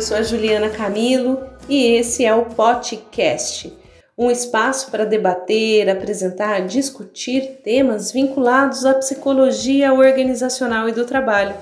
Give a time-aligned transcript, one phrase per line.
[0.00, 1.38] Eu sou a Juliana Camilo
[1.68, 3.70] e esse é o podcast,
[4.16, 11.54] um espaço para debater, apresentar, discutir temas vinculados à psicologia organizacional e do trabalho.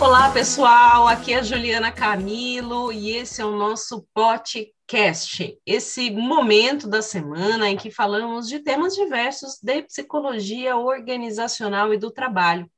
[0.00, 1.08] Olá, pessoal.
[1.08, 5.58] Aqui é a Juliana Camilo e esse é o nosso podcast.
[5.66, 12.12] Esse momento da semana em que falamos de temas diversos de psicologia organizacional e do
[12.12, 12.70] trabalho.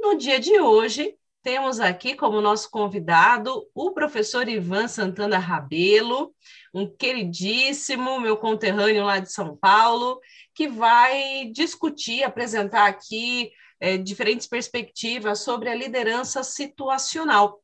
[0.00, 1.14] No dia de hoje,
[1.48, 6.34] temos aqui como nosso convidado o professor Ivan Santana Rabelo,
[6.74, 10.20] um queridíssimo meu conterrâneo lá de São Paulo,
[10.54, 17.62] que vai discutir, apresentar aqui é, diferentes perspectivas sobre a liderança situacional.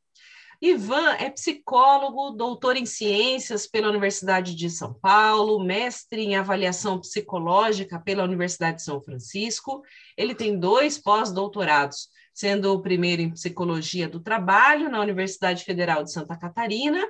[0.63, 8.01] Ivan é psicólogo, doutor em ciências pela Universidade de São Paulo, mestre em avaliação psicológica
[8.01, 9.83] pela Universidade de São Francisco.
[10.17, 16.13] Ele tem dois pós-doutorados, sendo o primeiro em psicologia do trabalho na Universidade Federal de
[16.13, 17.01] Santa Catarina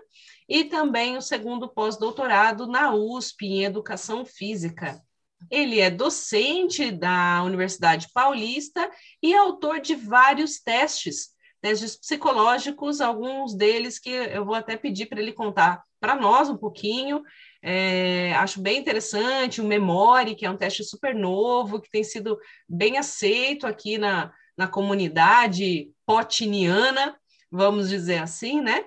[0.47, 5.03] e também o segundo pós-doutorado na USP em educação física.
[5.50, 8.91] Ele é docente da Universidade Paulista
[9.22, 15.20] e autor de vários testes, testes psicológicos, alguns deles que eu vou até pedir para
[15.20, 17.22] ele contar para nós um pouquinho.
[17.62, 22.38] É, acho bem interessante o Memori, que é um teste super novo, que tem sido
[22.69, 27.16] bem aceito aqui na, na comunidade potiniana,
[27.50, 28.84] vamos dizer assim, né?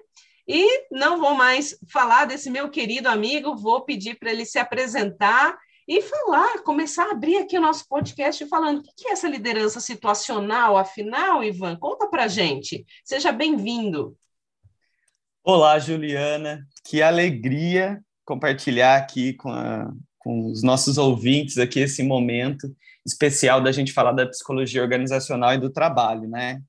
[0.48, 5.58] E não vou mais falar desse meu querido amigo, vou pedir para ele se apresentar
[5.88, 9.80] e falar, começar a abrir aqui o nosso podcast falando o que é essa liderança
[9.80, 11.78] situacional, afinal, Ivan?
[11.78, 12.86] Conta para gente.
[13.04, 14.18] Seja bem-vindo.
[15.44, 16.68] Olá, Juliana.
[16.84, 19.90] Que alegria compartilhar aqui com, a,
[20.20, 22.74] com os nossos ouvintes aqui esse momento
[23.08, 26.62] especial da gente falar da psicologia organizacional e do trabalho, né?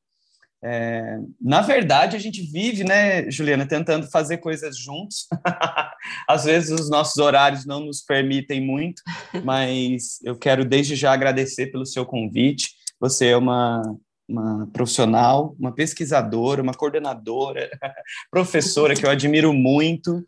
[0.63, 5.27] É, na verdade, a gente vive, né, Juliana, tentando fazer coisas juntos.
[6.29, 9.03] Às vezes os nossos horários não nos permitem muito,
[9.45, 12.71] mas eu quero desde já agradecer pelo seu convite.
[13.01, 13.83] Você é uma,
[14.29, 17.71] uma profissional, uma pesquisadora, uma coordenadora,
[18.31, 20.25] professora que eu admiro muito.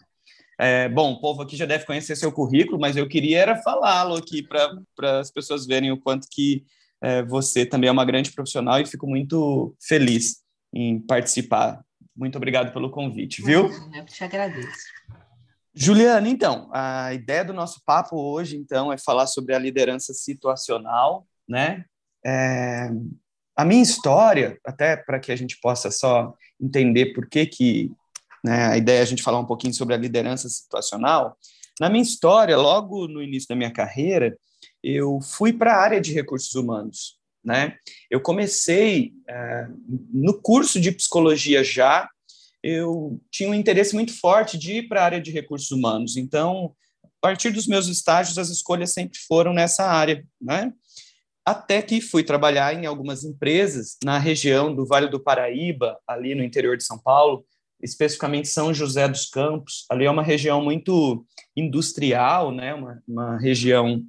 [0.63, 4.15] É, bom, o povo aqui já deve conhecer seu currículo, mas eu queria era falá-lo
[4.15, 6.67] aqui para as pessoas verem o quanto que
[7.03, 11.83] é, você também é uma grande profissional e fico muito feliz em participar.
[12.15, 13.71] Muito obrigado pelo convite, viu?
[13.95, 14.85] Eu te agradeço.
[15.75, 21.27] Juliana, então, a ideia do nosso papo hoje, então, é falar sobre a liderança situacional,
[21.49, 21.87] né?
[22.27, 22.91] É,
[23.57, 27.93] a minha história, até para que a gente possa só entender por que que
[28.45, 31.37] né, a ideia é a gente falar um pouquinho sobre a liderança situacional.
[31.79, 34.37] Na minha história, logo no início da minha carreira,
[34.83, 37.19] eu fui para a área de recursos humanos.
[37.43, 37.77] Né?
[38.11, 39.67] Eu comecei é,
[40.13, 42.09] no curso de psicologia já,
[42.63, 46.17] eu tinha um interesse muito forte de ir para a área de recursos humanos.
[46.17, 50.73] Então, a partir dos meus estágios, as escolhas sempre foram nessa área, né?
[51.45, 56.45] Até que fui trabalhar em algumas empresas na região do Vale do Paraíba, ali no
[56.45, 57.45] interior de São Paulo,
[57.83, 59.85] especificamente São José dos Campos.
[59.91, 61.25] Ali é uma região muito
[61.57, 62.75] industrial, né?
[62.75, 64.03] Uma, uma região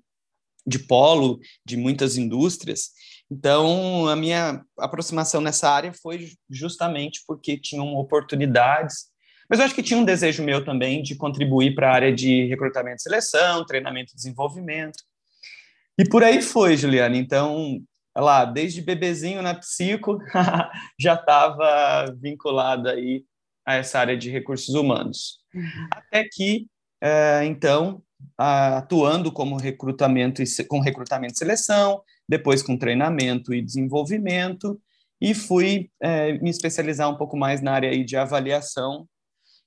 [0.66, 2.90] de polo de muitas indústrias.
[3.30, 9.06] Então, a minha aproximação nessa área foi justamente porque tinham oportunidades,
[9.50, 12.46] mas eu acho que tinha um desejo meu também de contribuir para a área de
[12.48, 15.04] recrutamento e seleção, treinamento e desenvolvimento.
[15.98, 17.18] E por aí foi, Juliana.
[17.18, 17.82] Então,
[18.16, 20.20] lá, desde bebezinho na psico,
[21.00, 23.24] já estava vinculada aí
[23.72, 25.40] a essa área de recursos humanos.
[25.54, 25.88] Uhum.
[25.92, 26.68] Até que,
[27.02, 28.02] é, então,
[28.38, 34.80] atuando como recrutamento e, com recrutamento e seleção, depois com treinamento e desenvolvimento,
[35.20, 39.08] e fui é, me especializar um pouco mais na área aí de avaliação.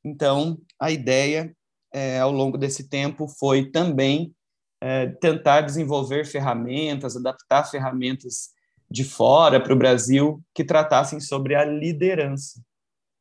[0.04, 1.54] Então, a ideia
[1.92, 4.34] é, ao longo desse tempo foi também
[4.80, 8.50] é, tentar desenvolver ferramentas, adaptar ferramentas
[8.90, 12.60] de fora para o Brasil que tratassem sobre a liderança,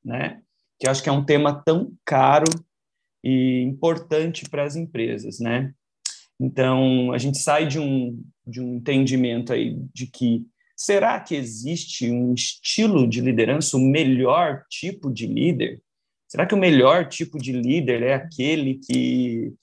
[0.03, 0.42] né?
[0.83, 2.43] Que acho que é um tema tão caro
[3.23, 5.73] e importante para as empresas, né?
[6.37, 10.45] Então, a gente sai de um, de um entendimento aí de que
[10.75, 15.81] será que existe um estilo de liderança, o melhor tipo de líder?
[16.27, 19.53] Será que o melhor tipo de líder é aquele que.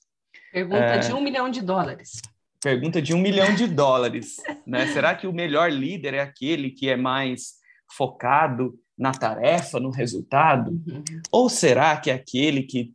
[0.50, 2.23] Pergunta é, de um milhão de dólares.
[2.62, 4.37] Pergunta de um milhão de dólares.
[4.66, 4.87] né?
[4.87, 7.56] Será que o melhor líder é aquele que é mais
[7.94, 10.70] focado na tarefa, no resultado?
[10.70, 11.02] Uhum.
[11.32, 12.93] Ou será que é aquele que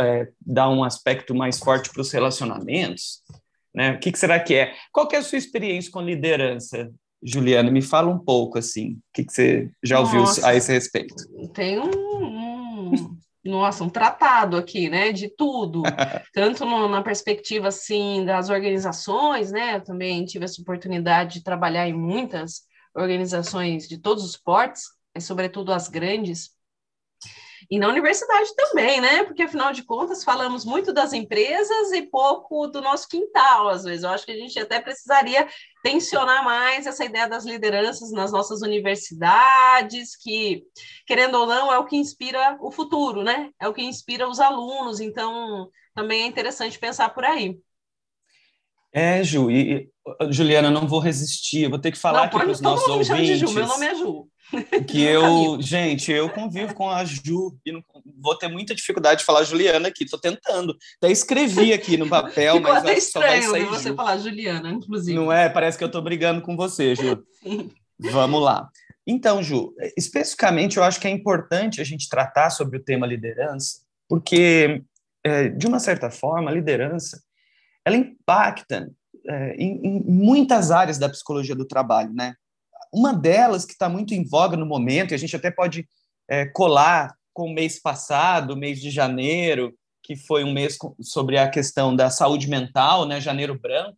[0.00, 3.22] é, dá um aspecto mais forte para os relacionamentos?
[3.74, 3.90] Né?
[3.90, 4.72] O que, que, será que é?
[4.92, 6.88] Qual que é a sua experiência com liderança,
[7.20, 7.72] Juliana?
[7.72, 8.92] Me fala um pouco, assim.
[8.92, 11.12] O que, que você já ouviu Nossa, a esse respeito?
[11.52, 15.82] Tem um, um, nossa, um tratado aqui, né, de tudo,
[16.32, 21.88] tanto no, na perspectiva, assim, das organizações, né, eu também tive essa oportunidade de trabalhar
[21.88, 22.62] em muitas
[22.94, 24.84] organizações de todos os portes,
[25.20, 26.50] sobretudo as grandes,
[27.70, 29.24] e na universidade também, né?
[29.24, 34.04] Porque afinal de contas falamos muito das empresas e pouco do nosso quintal, às vezes.
[34.04, 35.48] Eu acho que a gente até precisaria
[35.82, 40.64] tensionar mais essa ideia das lideranças nas nossas universidades, que,
[41.06, 43.50] querendo ou não, é o que inspira o futuro, né?
[43.60, 45.00] É o que inspira os alunos.
[45.00, 47.58] Então, também é interessante pensar por aí.
[48.92, 49.88] É, Ju, e,
[50.28, 53.38] Juliana, não vou resistir, eu vou ter que falar não, aqui para os nossos ouvintes.
[53.38, 54.28] Ju, meu nome é Ju.
[54.86, 57.82] Que eu, gente, eu convivo com a Ju e não,
[58.20, 60.76] vou ter muita dificuldade de falar Juliana aqui, estou tentando.
[60.98, 63.94] Até escrevi aqui no papel, Ficou mas até só vai você Ju.
[63.96, 65.16] falar Juliana, inclusive.
[65.16, 65.48] Não é?
[65.48, 67.24] Parece que eu estou brigando com você, Ju.
[67.98, 68.68] Vamos lá.
[69.06, 73.80] Então, Ju, especificamente eu acho que é importante a gente tratar sobre o tema liderança,
[74.08, 74.82] porque,
[75.24, 77.22] é, de uma certa forma, a liderança
[77.84, 78.90] ela impacta
[79.28, 82.34] é, em, em, muitas áreas da psicologia do trabalho, né?
[82.92, 85.86] Uma delas que está muito em voga no momento, e a gente até pode
[86.28, 91.48] é, colar com o mês passado, mês de janeiro, que foi um mês sobre a
[91.48, 93.20] questão da saúde mental, né?
[93.20, 93.96] Janeiro branco,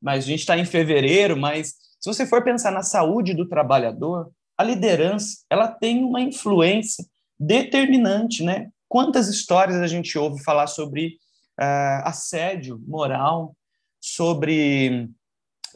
[0.00, 4.30] mas a gente está em fevereiro, mas se você for pensar na saúde do trabalhador,
[4.56, 7.04] a liderança ela tem uma influência
[7.38, 8.70] determinante, né?
[8.88, 11.18] Quantas histórias a gente ouve falar sobre
[11.60, 13.56] uh, assédio moral,
[14.00, 15.08] sobre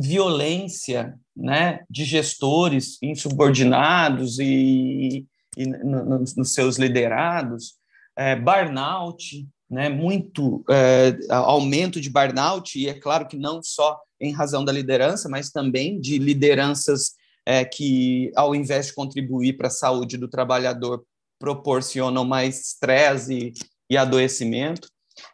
[0.00, 5.26] violência né, de gestores insubordinados e,
[5.56, 7.74] e no, no, nos seus liderados,
[8.16, 14.32] é, burnout, né, muito é, aumento de burnout, e é claro que não só em
[14.32, 17.12] razão da liderança, mas também de lideranças
[17.46, 21.04] é, que, ao invés de contribuir para a saúde do trabalhador,
[21.38, 23.52] proporcionam mais estresse e,
[23.90, 24.88] e adoecimento.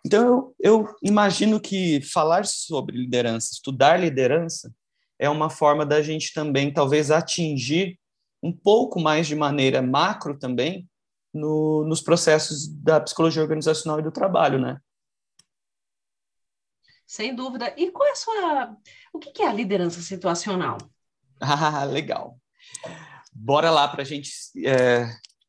[0.04, 4.72] Então, eu, eu imagino que falar sobre liderança, estudar liderança,
[5.18, 7.98] é uma forma da gente também, talvez, atingir
[8.42, 10.88] um pouco mais de maneira macro também
[11.32, 14.78] no, nos processos da psicologia organizacional e do trabalho, né?
[17.06, 17.72] Sem dúvida.
[17.76, 18.76] E qual é a sua.
[19.12, 20.78] O que é a liderança situacional?
[21.38, 22.40] Ah, legal.
[23.30, 24.30] Bora lá para a gente
[24.66, 25.06] é,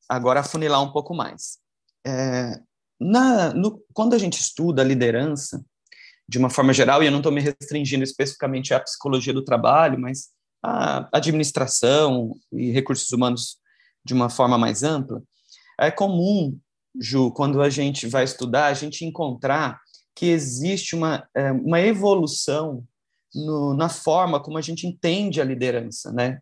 [0.10, 1.60] agora afunilar um pouco mais.
[2.06, 2.62] É,
[3.00, 5.64] na, no, quando a gente estuda a liderança,
[6.28, 10.00] de uma forma geral, e eu não estou me restringindo especificamente à psicologia do trabalho,
[10.00, 10.30] mas
[10.62, 13.58] à administração e recursos humanos
[14.04, 15.22] de uma forma mais ampla,
[15.80, 16.58] é comum,
[17.00, 19.80] Ju, quando a gente vai estudar, a gente encontrar
[20.16, 22.84] que existe uma, é, uma evolução
[23.34, 26.40] no, na forma como a gente entende a liderança né,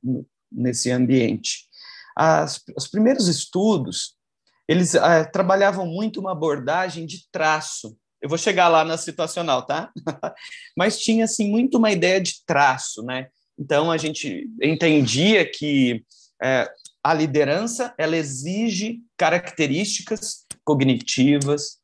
[0.50, 1.68] nesse ambiente.
[2.16, 4.16] As, os primeiros estudos
[4.68, 7.98] eles é, trabalhavam muito uma abordagem de traço.
[8.22, 9.92] Eu vou chegar lá na situacional, tá?
[10.76, 13.28] Mas tinha assim muito uma ideia de traço, né?
[13.58, 16.04] Então a gente entendia que
[16.44, 16.70] é,
[17.04, 21.78] a liderança ela exige características cognitivas,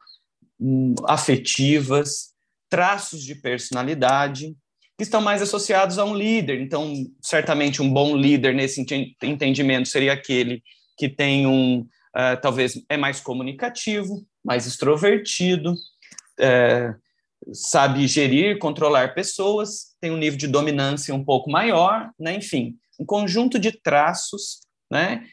[0.60, 2.32] hum, afetivas,
[2.70, 4.56] traços de personalidade
[4.98, 6.62] que estão mais associados a um líder.
[6.62, 8.86] Então, certamente um bom líder nesse
[9.22, 10.64] entendimento seria aquele
[10.98, 19.96] que tem um uh, talvez é mais comunicativo, mais extrovertido, uh, sabe gerir, controlar pessoas,
[20.00, 22.36] tem um nível de dominância um pouco maior, né?
[22.36, 25.26] enfim, um conjunto de traços, né?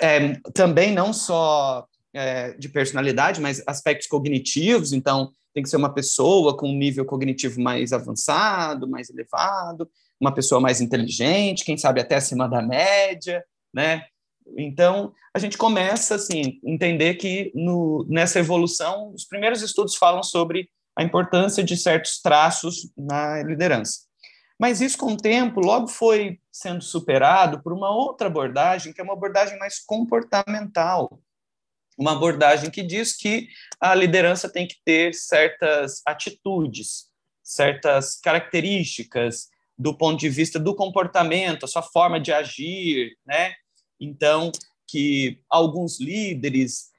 [0.00, 5.92] É, também não só é, de personalidade, mas aspectos cognitivos, então tem que ser uma
[5.92, 12.00] pessoa com um nível cognitivo mais avançado, mais elevado, uma pessoa mais inteligente, quem sabe
[12.00, 13.44] até acima da média,
[13.74, 14.04] né?
[14.56, 20.68] Então, a gente começa assim entender que no, nessa evolução, os primeiros estudos falam sobre
[20.96, 24.00] a importância de certos traços na liderança.
[24.58, 29.04] Mas isso, com o tempo, logo foi sendo superado por uma outra abordagem, que é
[29.04, 31.18] uma abordagem mais comportamental.
[31.96, 33.48] Uma abordagem que diz que
[33.80, 37.06] a liderança tem que ter certas atitudes,
[37.42, 43.54] certas características, do ponto de vista do comportamento, a sua forma de agir, né?
[44.00, 44.50] Então,
[44.88, 46.90] que alguns líderes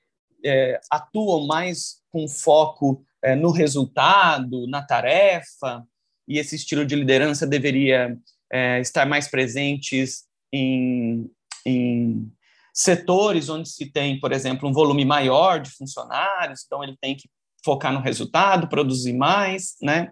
[0.46, 5.86] é, atuam mais com foco é, no resultado, na tarefa,
[6.28, 8.18] e esse estilo de liderança deveria
[8.52, 11.30] é, estar mais presentes em,
[11.66, 12.32] em
[12.74, 17.30] setores onde se tem, por exemplo, um volume maior de funcionários, então ele tem que
[17.64, 20.12] focar no resultado, produzir mais, né?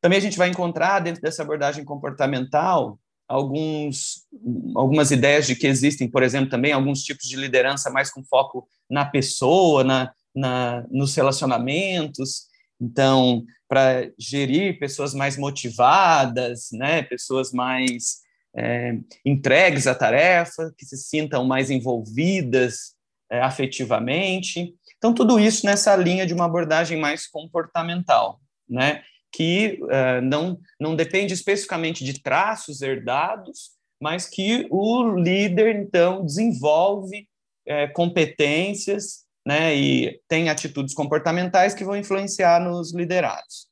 [0.00, 2.98] Também a gente vai encontrar dentro dessa abordagem comportamental
[3.30, 4.26] alguns,
[4.74, 8.66] algumas ideias de que existem, por exemplo, também alguns tipos de liderança mais com foco
[8.90, 12.48] na pessoa, na, na nos relacionamentos.
[12.80, 18.18] Então, para gerir pessoas mais motivadas, né, pessoas mais
[18.56, 22.96] é, entregues à tarefa, que se sintam mais envolvidas
[23.30, 24.74] é, afetivamente.
[24.98, 29.02] Então, tudo isso nessa linha de uma abordagem mais comportamental, né?
[29.32, 33.70] Que uh, não, não depende especificamente de traços herdados,
[34.00, 37.28] mas que o líder, então, desenvolve
[37.66, 43.68] é, competências né, e tem atitudes comportamentais que vão influenciar nos liderados.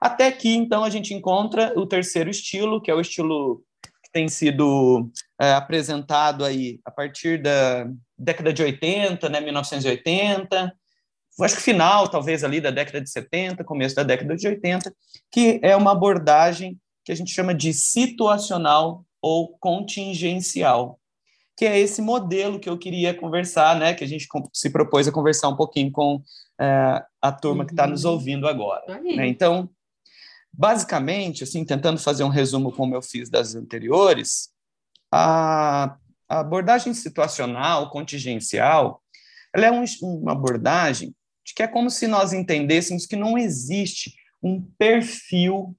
[0.00, 3.62] Até que, então, a gente encontra o terceiro estilo, que é o estilo
[4.02, 5.10] que tem sido
[5.40, 7.88] é, apresentado aí a partir da
[8.18, 10.72] década de 80, né, 1980,
[11.42, 14.94] acho que final, talvez, ali da década de 70, começo da década de 80,
[15.32, 20.98] que é uma abordagem que a gente chama de situacional ou contingencial,
[21.56, 25.12] que é esse modelo que eu queria conversar, né, que a gente se propôs a
[25.12, 26.22] conversar um pouquinho com
[26.60, 27.66] é, a turma uhum.
[27.66, 29.00] que está nos ouvindo agora.
[29.00, 29.26] Né?
[29.26, 29.68] Então,
[30.52, 34.50] basicamente, assim, tentando fazer um resumo como eu fiz das anteriores,
[35.10, 35.96] a,
[36.28, 39.02] a abordagem situacional, contingencial,
[39.54, 41.14] ela é um, uma abordagem
[41.44, 45.76] de que é como se nós entendêssemos que não existe um perfil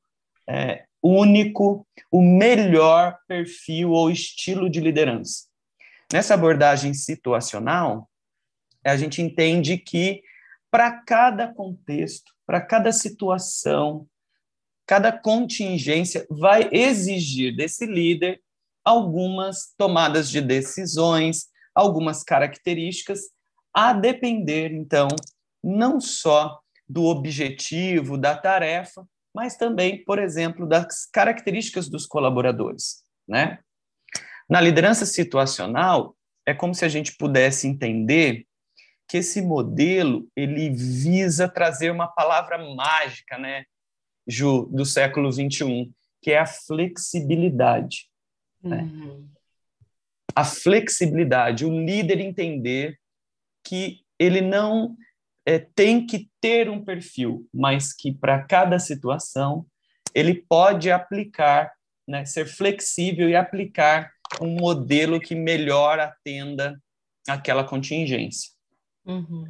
[0.47, 5.45] é, único, o melhor perfil ou estilo de liderança.
[6.11, 8.09] Nessa abordagem situacional,
[8.83, 10.21] a gente entende que
[10.69, 14.07] para cada contexto, para cada situação,
[14.85, 18.41] cada contingência vai exigir desse líder
[18.83, 23.21] algumas tomadas de decisões, algumas características,
[23.73, 25.07] a depender, então,
[25.65, 33.59] não só do objetivo, da tarefa, mas também, por exemplo, das características dos colaboradores, né?
[34.47, 38.45] Na liderança situacional, é como se a gente pudesse entender
[39.07, 43.65] que esse modelo ele visa trazer uma palavra mágica, né,
[44.27, 45.91] Ju, do século 21,
[46.21, 48.09] que é a flexibilidade.
[48.61, 48.81] Né?
[48.81, 49.29] Uhum.
[50.35, 52.99] A flexibilidade, o líder entender
[53.63, 54.95] que ele não
[55.45, 59.65] é, tem que ter um perfil, mas que para cada situação
[60.13, 61.71] ele pode aplicar,
[62.07, 64.11] né, ser flexível e aplicar
[64.41, 66.81] um modelo que melhor atenda
[67.27, 68.51] aquela contingência.
[69.05, 69.45] Uhum.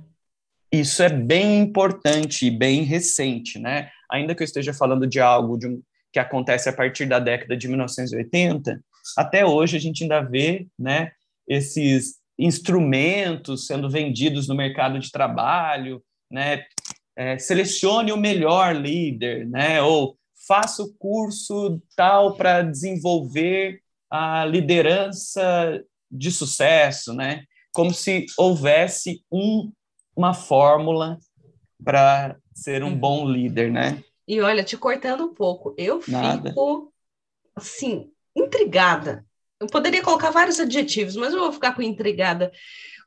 [0.71, 3.89] Isso é bem importante e bem recente, né?
[4.11, 7.55] Ainda que eu esteja falando de algo de um, que acontece a partir da década
[7.55, 8.83] de 1980,
[9.17, 11.11] até hoje a gente ainda vê, né,
[11.47, 16.65] esses instrumentos sendo vendidos no mercado de trabalho, né?
[17.17, 19.81] É, selecione o melhor líder, né?
[19.81, 27.43] Ou faça o curso tal para desenvolver a liderança de sucesso, né?
[27.73, 29.71] Como se houvesse um,
[30.15, 31.17] uma fórmula
[31.83, 34.03] para ser um bom líder, né?
[34.27, 36.49] E olha, te cortando um pouco, eu Nada.
[36.49, 36.91] fico
[37.55, 39.24] assim intrigada
[39.59, 42.51] eu poderia colocar vários adjetivos, mas eu vou ficar com intrigada.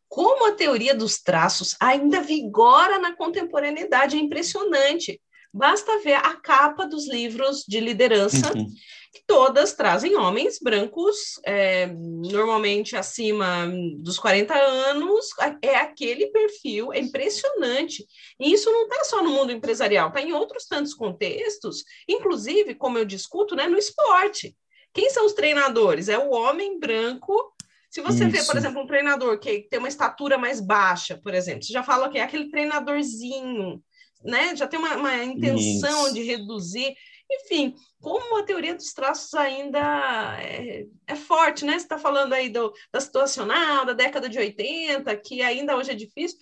[0.08, 5.20] Como a teoria dos traços ainda vigora na contemporaneidade, é impressionante.
[5.52, 8.66] Basta ver a capa dos livros de liderança, uhum.
[9.12, 15.26] que todas trazem homens brancos, é, normalmente acima dos 40 anos,
[15.62, 18.06] é aquele perfil, é impressionante.
[18.40, 22.98] E isso não está só no mundo empresarial, está em outros tantos contextos, inclusive, como
[22.98, 24.54] eu discuto, né, no esporte.
[24.98, 26.08] Quem são os treinadores?
[26.08, 27.54] É o homem branco.
[27.88, 28.36] Se você Isso.
[28.36, 31.84] vê, por exemplo, um treinador que tem uma estatura mais baixa, por exemplo, você já
[31.84, 33.80] fala que é aquele treinadorzinho,
[34.24, 34.56] né?
[34.56, 36.14] Já tem uma, uma intenção Isso.
[36.14, 36.96] de reduzir.
[37.30, 41.74] Enfim, como a teoria dos traços ainda é, é forte, né?
[41.74, 45.94] Você está falando aí do, da situacional, da década de 80, que ainda hoje é
[45.94, 46.38] difícil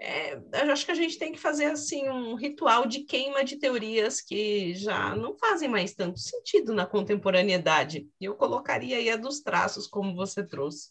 [0.00, 0.40] é,
[0.70, 4.74] acho que a gente tem que fazer assim um ritual de queima de teorias que
[4.74, 8.08] já não fazem mais tanto sentido na contemporaneidade.
[8.20, 10.90] Eu colocaria aí a dos traços, como você trouxe.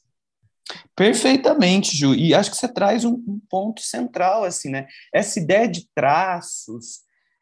[0.96, 2.14] Perfeitamente, Ju.
[2.14, 4.88] E acho que você traz um, um ponto central, assim, né?
[5.12, 7.00] Essa ideia de traços,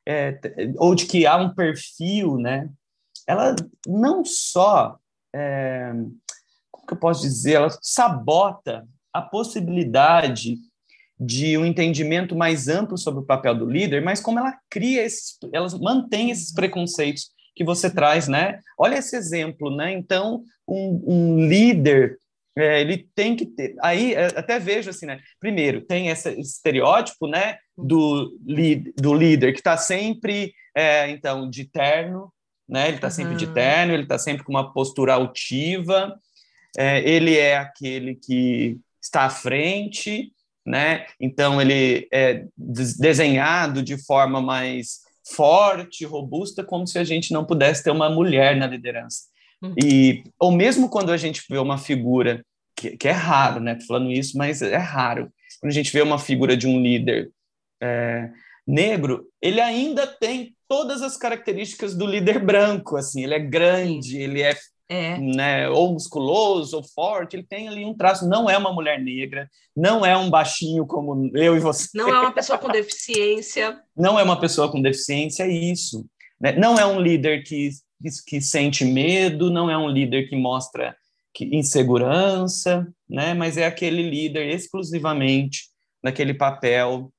[0.08, 0.40] é,
[0.78, 2.70] ou de que há um perfil, né?
[3.28, 3.54] ela
[3.86, 4.98] não só,
[5.36, 5.92] é,
[6.72, 10.56] como que eu posso dizer, ela sabota a possibilidade
[11.20, 15.38] de um entendimento mais amplo sobre o papel do líder, mas como ela cria esses,
[15.52, 18.60] ela mantém esses preconceitos que você traz, né?
[18.78, 19.92] Olha esse exemplo, né?
[19.92, 22.20] Então, um, um líder
[22.58, 23.76] é, ele tem que ter.
[23.82, 25.20] Aí é, até vejo assim, né?
[25.40, 27.58] Primeiro, tem esse estereótipo, né?
[27.78, 28.36] Do,
[28.96, 32.34] do líder que está sempre, é, então, de terno,
[32.68, 32.88] né?
[32.88, 33.14] Ele está uhum.
[33.14, 36.16] sempre de terno, ele está sempre com uma postura altiva,
[36.76, 40.34] é, ele é aquele que está à frente,
[40.68, 41.06] né?
[41.20, 45.00] Então ele é desenhado de forma mais
[45.34, 49.24] forte, robusta, como se a gente não pudesse ter uma mulher na liderança.
[49.62, 49.74] Uhum.
[49.82, 52.46] E, ou mesmo quando a gente vê uma figura,
[52.76, 53.76] que, que é raro, né?
[53.76, 55.32] Tô falando isso, mas é raro.
[55.60, 57.32] Quando a gente vê uma figura de um líder
[57.82, 58.30] é,
[58.68, 64.42] negro, ele ainda tem todas as características do líder branco, assim, ele é grande, ele
[64.42, 64.54] é,
[64.90, 65.18] é.
[65.18, 69.50] Né, ou musculoso, ou forte, ele tem ali um traço, não é uma mulher negra,
[69.76, 71.90] não é um baixinho como eu e você.
[71.94, 73.82] Não é uma pessoa com deficiência.
[73.96, 76.06] Não é uma pessoa com deficiência, é isso.
[76.40, 76.54] Né?
[76.54, 80.96] Não é um líder que que, que sente medo, não é um líder que mostra
[81.34, 83.34] que, insegurança, né?
[83.34, 85.70] mas é aquele líder exclusivamente
[86.02, 87.12] naquele papel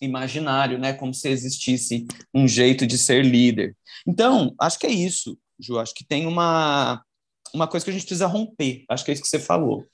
[0.00, 0.92] imaginário, né?
[0.92, 3.76] como se existisse um jeito de ser líder.
[4.06, 7.02] Então, acho que é isso, Ju, acho que tem uma,
[7.52, 9.84] uma coisa que a gente precisa romper, acho que é isso que você falou.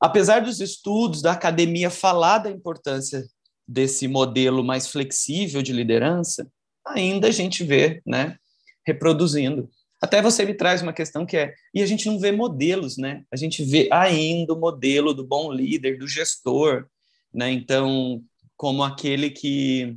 [0.00, 3.24] Apesar dos estudos da academia falar da importância
[3.66, 6.46] desse modelo mais flexível de liderança,
[6.86, 8.36] ainda a gente vê né,
[8.86, 9.68] reproduzindo.
[10.00, 13.24] Até você me traz uma questão que é, e a gente não vê modelos, né?
[13.32, 16.86] A gente vê ainda o modelo do bom líder, do gestor,
[17.32, 17.50] né?
[17.50, 18.22] Então,
[18.56, 19.96] como aquele que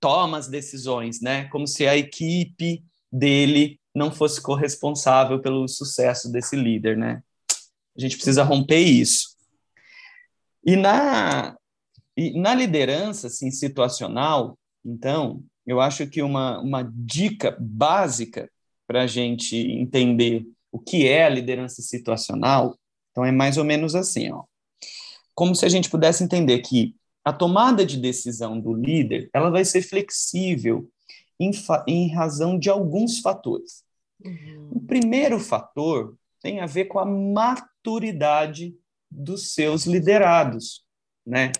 [0.00, 1.44] toma as decisões, né?
[1.50, 7.22] Como se a equipe dele não fosse corresponsável pelo sucesso desse líder, né?
[7.96, 9.34] A gente precisa romper isso.
[10.62, 11.56] E na,
[12.14, 18.50] e na liderança assim, situacional, então, eu acho que uma, uma dica básica
[18.86, 22.78] para a gente entender o que é a liderança situacional,
[23.10, 24.44] então é mais ou menos assim, ó.
[25.34, 29.64] Como se a gente pudesse entender que a tomada de decisão do líder, ela vai
[29.64, 30.86] ser flexível
[31.40, 31.50] em,
[31.86, 33.85] em razão de alguns fatores.
[34.24, 34.70] Uhum.
[34.72, 38.74] O primeiro fator tem a ver com a maturidade
[39.10, 40.84] dos seus liderados,
[41.24, 41.52] né?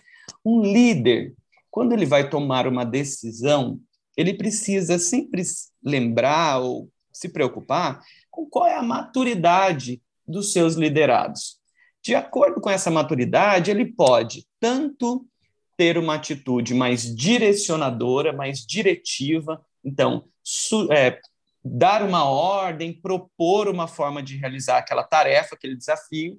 [0.44, 1.34] Um líder,
[1.70, 3.80] quando ele vai tomar uma decisão,
[4.16, 5.42] ele precisa sempre
[5.82, 11.58] lembrar ou se preocupar com qual é a maturidade dos seus liderados.
[12.02, 15.26] De acordo com essa maturidade, ele pode tanto
[15.76, 20.24] ter uma atitude mais direcionadora, mais diretiva, então,
[20.90, 21.20] é,
[21.66, 26.38] dar uma ordem, propor uma forma de realizar aquela tarefa, aquele desafio,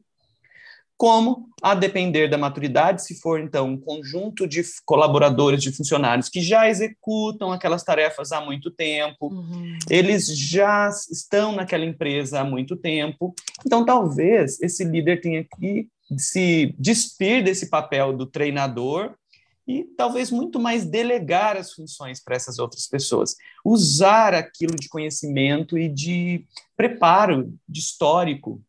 [0.98, 6.42] como, a depender da maturidade, se for então um conjunto de colaboradores, de funcionários que
[6.42, 9.78] já executam aquelas tarefas há muito tempo, uhum.
[9.90, 15.88] eles já estão naquela empresa há muito tempo, então talvez esse líder tenha que
[16.18, 19.14] se despir desse papel do treinador
[19.68, 25.78] e talvez muito mais delegar as funções para essas outras pessoas, usar aquilo de conhecimento
[25.78, 28.64] e de preparo, de histórico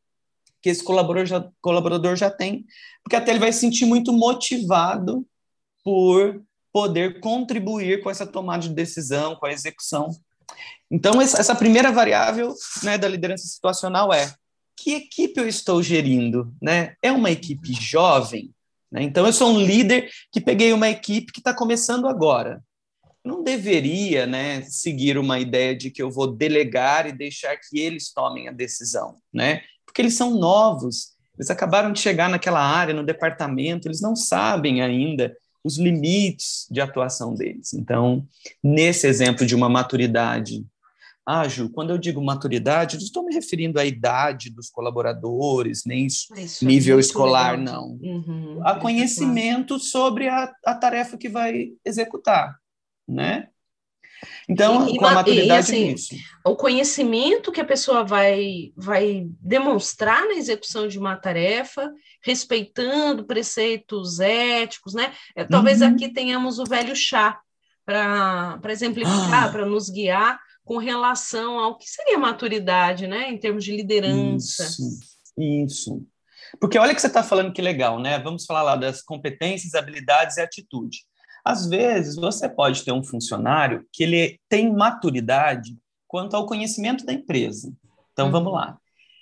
[0.61, 2.67] que esse colaborador já, colaborador já tem,
[3.05, 5.25] porque até ele vai se sentir muito motivado
[5.85, 10.11] por poder contribuir com essa tomada de decisão, com a execução.
[10.91, 14.35] Então, essa primeira variável né, da liderança situacional é
[14.77, 16.53] que equipe eu estou gerindo?
[16.61, 16.97] Né?
[17.03, 18.53] É uma equipe jovem?
[18.91, 19.03] Né?
[19.03, 22.63] Então, eu sou um líder que peguei uma equipe que está começando agora.
[23.25, 28.13] Não deveria né, seguir uma ideia de que eu vou delegar e deixar que eles
[28.13, 29.17] tomem a decisão.
[29.33, 29.63] Né?
[29.89, 34.81] porque eles são novos, eles acabaram de chegar naquela área, no departamento, eles não sabem
[34.81, 37.73] ainda os limites de atuação deles.
[37.75, 38.25] Então,
[38.63, 40.65] nesse exemplo de uma maturidade,
[41.47, 46.33] Ju, quando eu digo maturidade, não estou me referindo à idade dos colaboradores, nem Isso
[46.35, 47.75] é nível é escolar, legal.
[47.75, 47.99] não.
[48.01, 52.57] Uhum, a conhecimento sobre a, a tarefa que vai executar,
[53.07, 53.49] né?
[54.49, 60.25] Então, e, com a maturidade e, assim, O conhecimento que a pessoa vai, vai demonstrar
[60.25, 65.13] na execução de uma tarefa, respeitando preceitos éticos, né?
[65.37, 65.89] É, talvez uhum.
[65.89, 67.39] aqui tenhamos o velho chá
[67.85, 69.53] para exemplificar, ah.
[69.53, 73.31] para nos guiar com relação ao que seria maturidade, né?
[73.31, 74.65] Em termos de liderança.
[74.65, 74.83] Isso,
[75.39, 76.07] isso.
[76.61, 78.19] Porque olha que você está falando que legal, né?
[78.19, 80.99] Vamos falar lá das competências, habilidades e atitude.
[81.43, 85.75] Às vezes, você pode ter um funcionário que ele tem maturidade
[86.07, 87.73] quanto ao conhecimento da empresa.
[88.13, 88.33] Então, uhum.
[88.33, 88.77] vamos lá.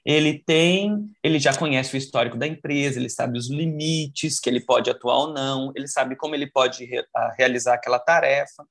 [0.04, 4.60] Ele tem, ele já conhece o histórico da empresa, ele sabe os limites que ele
[4.60, 7.04] pode atuar ou não, ele sabe como ele pode re,
[7.36, 8.66] realizar aquela tarefa,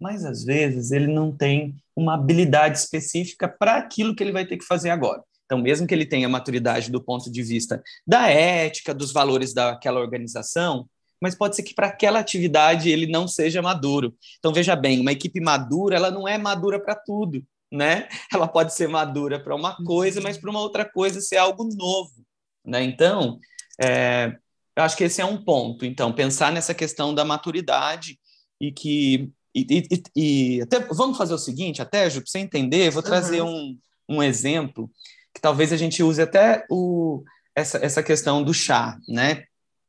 [0.00, 4.56] mas às vezes ele não tem uma habilidade específica para aquilo que ele vai ter
[4.56, 5.22] que fazer agora.
[5.44, 10.00] Então, mesmo que ele tenha maturidade do ponto de vista da ética, dos valores daquela
[10.00, 10.88] organização,
[11.20, 14.14] mas pode ser que para aquela atividade ele não seja maduro.
[14.38, 18.08] Então, veja bem, uma equipe madura, ela não é madura para tudo, né?
[18.32, 22.24] Ela pode ser madura para uma coisa, mas para uma outra coisa ser algo novo,
[22.64, 22.82] né?
[22.82, 23.38] Então,
[23.80, 24.36] é,
[24.76, 25.84] eu acho que esse é um ponto.
[25.84, 28.18] Então, pensar nessa questão da maturidade
[28.60, 32.90] e que e, e, e até vamos fazer o seguinte, até Ju, para você entender,
[32.90, 33.78] vou trazer uhum.
[34.08, 34.90] um, um exemplo
[35.34, 37.22] que talvez a gente use até o,
[37.54, 39.44] essa, essa questão do chá, né?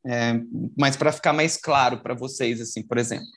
[0.06, 0.34] É,
[0.76, 3.28] mas para ficar mais claro para vocês, assim, por exemplo.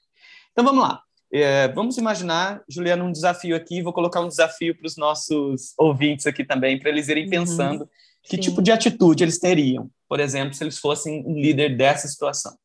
[0.53, 1.03] Então vamos lá.
[1.33, 3.83] É, vamos imaginar, Juliana, um desafio aqui.
[3.83, 7.31] Vou colocar um desafio para os nossos ouvintes aqui também, para eles irem uhum.
[7.31, 7.89] pensando uhum.
[8.23, 8.43] que Sim.
[8.43, 12.57] tipo de atitude eles teriam, por exemplo, se eles fossem um líder dessa situação.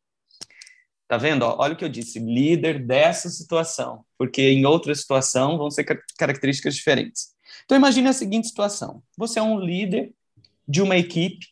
[1.09, 1.41] Tá vendo?
[1.43, 5.83] olha o que eu disse, líder dessa situação, porque em outra situação vão ser
[6.15, 7.33] características diferentes.
[7.65, 10.13] Então imagine a seguinte situação: você é um líder
[10.67, 11.47] de uma equipe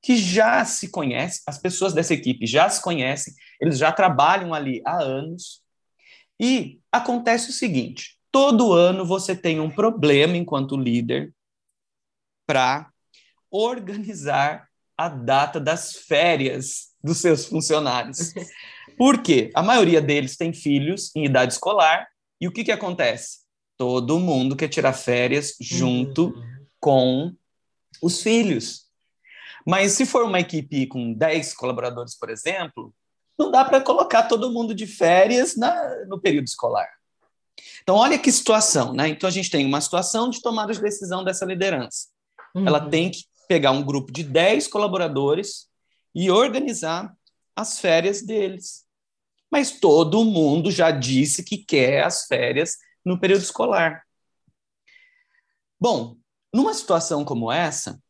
[0.00, 4.80] que já se conhece, as pessoas dessa equipe já se conhecem, eles já trabalham ali
[4.86, 5.60] há anos.
[6.38, 11.34] E acontece o seguinte: todo ano você tem um problema enquanto líder
[12.46, 12.88] para
[13.50, 18.32] organizar a data das férias dos seus funcionários.
[18.96, 19.50] Por quê?
[19.54, 22.06] A maioria deles tem filhos em idade escolar,
[22.40, 23.42] e o que, que acontece?
[23.78, 26.66] Todo mundo quer tirar férias junto uhum.
[26.80, 27.32] com
[28.02, 28.86] os filhos.
[29.66, 32.92] Mas se for uma equipe com 10 colaboradores, por exemplo,
[33.38, 36.88] não dá para colocar todo mundo de férias na, no período escolar.
[37.82, 39.08] Então, olha que situação, né?
[39.08, 42.08] Então, a gente tem uma situação de tomada de decisão dessa liderança.
[42.54, 42.66] Uhum.
[42.66, 45.68] Ela tem que pegar um grupo de 10 colaboradores
[46.14, 47.16] e organizar
[47.56, 48.84] as férias deles.
[49.50, 54.02] Mas todo mundo já disse que quer as férias no período escolar.
[55.80, 56.16] Bom,
[56.52, 58.00] numa situação como essa,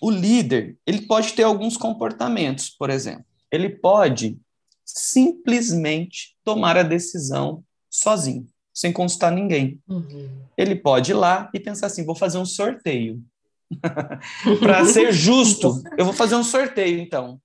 [0.00, 3.24] o líder, ele pode ter alguns comportamentos, por exemplo.
[3.50, 4.38] Ele pode
[4.84, 9.80] simplesmente tomar a decisão sozinho, sem consultar ninguém.
[9.88, 10.44] Uhum.
[10.56, 13.22] Ele pode ir lá e pensar assim: vou fazer um sorteio.
[14.60, 17.40] Para ser justo, eu vou fazer um sorteio, então.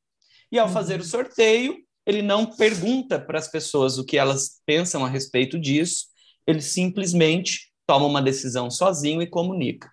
[0.51, 1.03] E ao fazer o uhum.
[1.03, 6.05] sorteio, ele não pergunta para as pessoas o que elas pensam a respeito disso,
[6.45, 9.91] ele simplesmente toma uma decisão sozinho e comunica.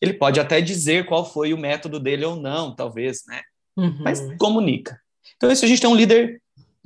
[0.00, 3.42] Ele pode até dizer qual foi o método dele ou não, talvez, né?
[3.76, 3.98] Uhum.
[4.00, 5.00] Mas comunica.
[5.36, 6.40] Então, isso a gente tem um líder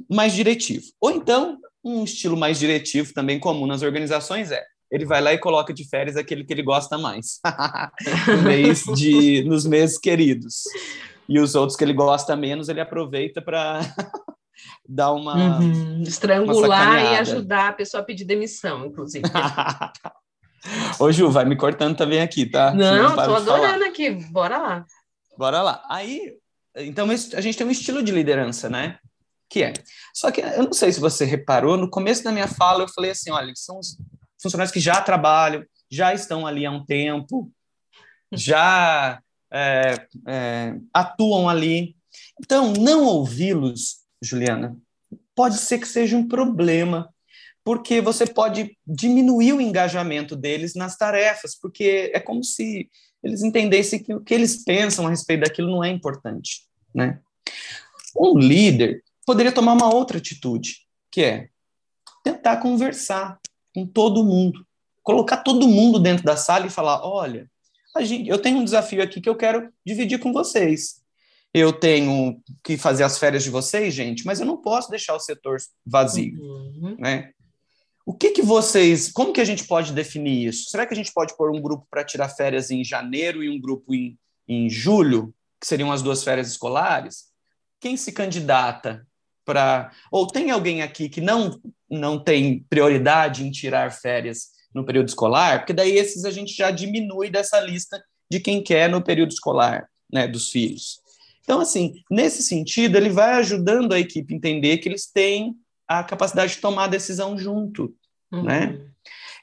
[0.09, 0.87] mais diretivo.
[1.01, 5.39] Ou então, um estilo mais diretivo também comum nas organizações é ele vai lá e
[5.39, 7.41] coloca de férias aquele que ele gosta mais,
[8.27, 10.63] no mês de, nos meses queridos.
[11.29, 13.81] E os outros que ele gosta menos, ele aproveita para
[14.89, 15.61] dar uma.
[15.61, 16.03] Uhum.
[16.03, 19.25] Estrangular uma e ajudar a pessoa a pedir demissão, inclusive.
[20.99, 22.73] Ô, Ju, vai me cortando também aqui, tá?
[22.73, 24.11] Não, tô adorando aqui.
[24.11, 24.87] Bora lá.
[25.37, 25.83] Bora lá.
[25.89, 26.35] Aí,
[26.77, 28.99] então, a gente tem um estilo de liderança, né?
[29.51, 29.73] Que é.
[30.15, 33.13] Só que eu não sei se você reparou, no começo da minha fala eu falei
[33.13, 33.97] assim: olha, são os
[34.41, 37.51] funcionários que já trabalham, já estão ali há um tempo,
[38.33, 39.21] já
[39.51, 41.97] é, é, atuam ali.
[42.41, 44.77] Então, não ouvi-los, Juliana,
[45.35, 47.09] pode ser que seja um problema
[47.65, 52.89] porque você pode diminuir o engajamento deles nas tarefas, porque é como se
[53.23, 56.63] eles entendessem que o que eles pensam a respeito daquilo não é importante,
[56.95, 57.21] né?
[58.17, 60.79] Um líder poderia tomar uma outra atitude,
[61.11, 61.49] que é
[62.25, 63.39] tentar conversar
[63.75, 64.65] com todo mundo,
[65.03, 67.51] colocar todo mundo dentro da sala e falar, olha,
[68.01, 71.03] gente, eu tenho um desafio aqui que eu quero dividir com vocês.
[71.53, 75.21] Eu tenho que fazer as férias de vocês, gente, mas eu não posso deixar o
[75.21, 76.97] setor vazio, uhum.
[76.99, 77.31] né?
[78.05, 79.11] O que, que vocês.
[79.11, 80.71] Como que a gente pode definir isso?
[80.71, 83.61] Será que a gente pode pôr um grupo para tirar férias em janeiro e um
[83.61, 87.29] grupo em, em julho, que seriam as duas férias escolares?
[87.81, 89.07] Quem se candidata
[89.49, 89.91] para.
[90.13, 91.59] Ou tem alguém aqui que não,
[91.91, 95.61] não tem prioridade em tirar férias no período escolar?
[95.61, 97.99] Porque daí esses a gente já diminui dessa lista
[98.31, 101.01] de quem quer no período escolar, né, dos filhos.
[101.43, 105.57] Então, assim, nesse sentido, ele vai ajudando a equipe a entender que eles têm
[105.89, 107.97] a capacidade de tomar a decisão junto
[108.31, 108.43] uhum.
[108.43, 108.79] né?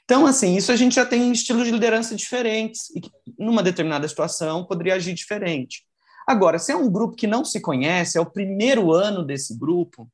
[0.04, 4.06] Então, assim, isso a gente já tem estilos de liderança diferentes e que, numa determinada
[4.06, 5.84] situação, poderia agir diferente.
[6.26, 10.10] Agora, se é um grupo que não se conhece, é o primeiro ano desse grupo,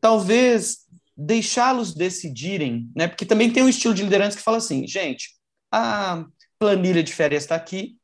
[0.00, 0.78] talvez
[1.16, 3.06] deixá-los decidirem, né?
[3.06, 5.30] Porque também tem um estilo de liderança que fala assim, gente,
[5.70, 6.24] a
[6.58, 7.96] planilha de férias está aqui,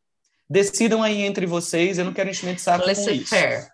[0.49, 3.27] decidam aí entre vocês, eu não quero enchimento de saco com isso.
[3.27, 3.69] Fair.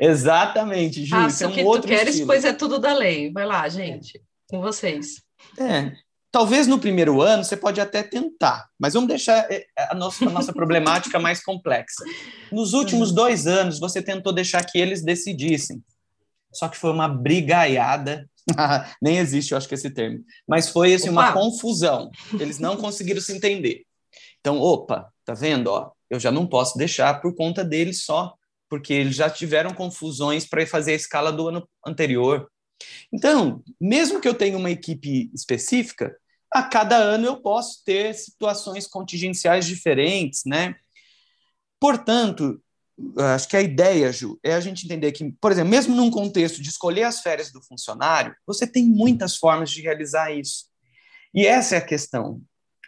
[0.00, 2.26] Exatamente, Ju, Faça é um que outro tu queres, estilo.
[2.26, 3.32] pois é tudo da lei.
[3.32, 5.22] Vai lá, gente, com vocês.
[5.58, 5.92] É,
[6.30, 10.30] talvez no primeiro ano você pode até tentar, mas vamos deixar é, a nossa, a
[10.30, 12.04] nossa problemática mais complexa.
[12.52, 13.14] Nos últimos uhum.
[13.14, 15.82] dois anos, você tentou deixar que eles decidissem.
[16.52, 18.28] Só que foi uma brigaiada
[19.02, 20.24] nem existe, eu acho que esse termo.
[20.46, 22.10] Mas foi assim, uma confusão.
[22.38, 23.82] Eles não conseguiram se entender.
[24.40, 25.68] Então, opa, tá vendo?
[25.68, 28.34] Ó, eu já não posso deixar por conta deles só,
[28.68, 32.48] porque eles já tiveram confusões para fazer a escala do ano anterior.
[33.12, 36.16] Então, mesmo que eu tenha uma equipe específica,
[36.52, 40.74] a cada ano eu posso ter situações contingenciais diferentes, né?
[41.80, 42.60] Portanto,
[43.34, 46.60] acho que a ideia, Ju, é a gente entender que, por exemplo, mesmo num contexto
[46.60, 50.66] de escolher as férias do funcionário, você tem muitas formas de realizar isso.
[51.34, 52.40] E essa é a questão.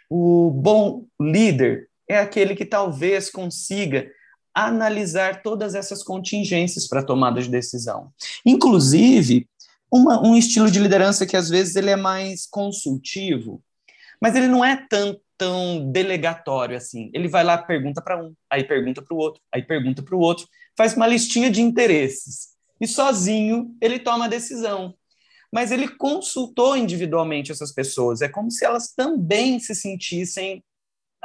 [0.09, 4.11] O bom líder é aquele que talvez consiga
[4.53, 8.11] analisar todas essas contingências para tomada de decisão.
[8.45, 9.47] Inclusive,
[9.91, 13.61] uma, um estilo de liderança que às vezes ele é mais consultivo,
[14.21, 17.09] mas ele não é tanto tão delegatório assim.
[17.15, 20.19] Ele vai lá, pergunta para um, aí pergunta para o outro, aí pergunta para o
[20.19, 22.49] outro, faz uma listinha de interesses
[22.79, 24.93] e sozinho ele toma a decisão.
[25.51, 28.21] Mas ele consultou individualmente essas pessoas.
[28.21, 30.63] É como se elas também se sentissem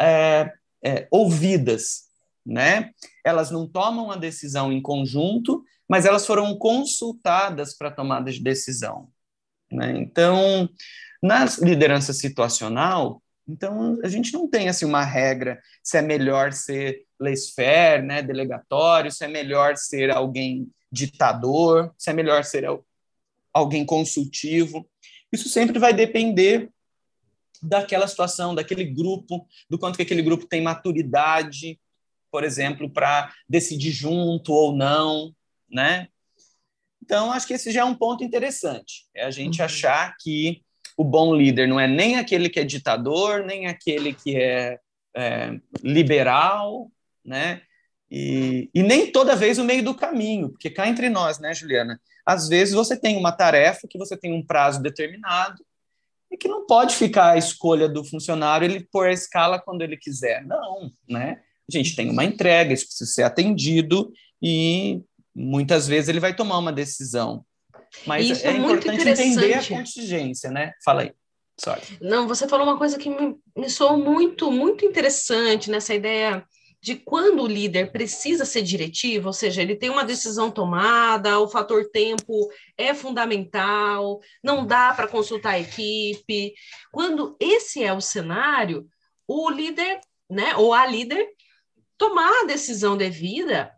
[0.01, 0.51] é,
[0.83, 2.05] é, ouvidas,
[2.45, 2.93] né?
[3.23, 9.09] Elas não tomam a decisão em conjunto, mas elas foram consultadas para tomada de decisão.
[9.71, 9.93] Né?
[9.99, 10.69] Então,
[11.23, 17.05] na liderança situacional, então, a gente não tem assim uma regra se é melhor ser
[17.19, 22.69] laissez-faire, né, delegatório, se é melhor ser alguém ditador, se é melhor ser
[23.53, 24.89] alguém consultivo.
[25.33, 26.71] Isso sempre vai depender
[27.63, 31.79] daquela situação, daquele grupo, do quanto que aquele grupo tem maturidade,
[32.31, 35.35] por exemplo, para decidir junto ou não,
[35.71, 36.09] né?
[37.03, 39.65] Então, acho que esse já é um ponto interessante, é a gente uhum.
[39.65, 40.63] achar que
[40.97, 44.79] o bom líder não é nem aquele que é ditador, nem aquele que é,
[45.15, 46.91] é liberal,
[47.25, 47.63] né?
[48.11, 52.01] E, e, nem toda vez o meio do caminho, porque cá entre nós, né, Juliana?
[52.25, 55.65] Às vezes você tem uma tarefa que você tem um prazo determinado
[56.31, 59.97] e que não pode ficar a escolha do funcionário ele pôr a escala quando ele
[59.97, 60.45] quiser.
[60.45, 61.41] Não, né?
[61.69, 65.03] A gente tem uma entrega, isso precisa ser atendido e
[65.37, 67.45] muitas vezes ele vai tomar uma decisão.
[68.07, 70.73] Mas Isso é, é importante entender a contingência, né?
[70.83, 71.13] Fala aí.
[71.59, 71.83] Sorry.
[72.01, 76.45] Não, você falou uma coisa que me, me soou muito, muito interessante nessa ideia
[76.81, 81.49] de quando o líder precisa ser diretivo, ou seja, ele tem uma decisão tomada, o
[81.49, 86.55] fator tempo é fundamental, não dá para consultar a equipe.
[86.93, 88.87] Quando esse é o cenário,
[89.27, 89.99] o líder,
[90.31, 91.27] né, ou a líder,
[91.99, 93.73] tomar a decisão devida,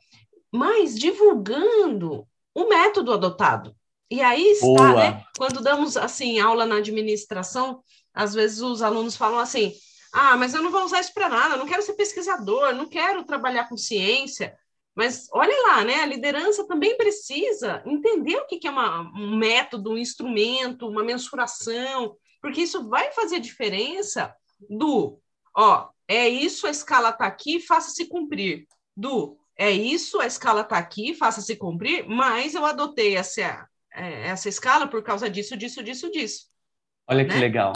[0.52, 3.74] mas divulgando o método adotado.
[4.10, 5.24] E aí está, né?
[5.36, 7.82] Quando damos assim aula na administração,
[8.14, 9.72] às vezes os alunos falam assim:
[10.12, 12.88] "Ah, mas eu não vou usar isso para nada, eu não quero ser pesquisador, não
[12.88, 14.56] quero trabalhar com ciência".
[14.94, 16.02] Mas olha lá, né?
[16.02, 22.16] A liderança também precisa entender o que é uma, um método, um instrumento, uma mensuração,
[22.40, 24.34] porque isso vai fazer diferença
[24.68, 25.20] do,
[25.54, 28.66] ó, é isso, a escala está aqui, faça-se cumprir.
[28.96, 34.48] Do, é isso, a escala está aqui, faça-se cumprir, mas eu adotei essa, é, essa
[34.48, 36.46] escala por causa disso, disso, disso, disso.
[37.08, 37.34] Olha né?
[37.34, 37.72] que legal.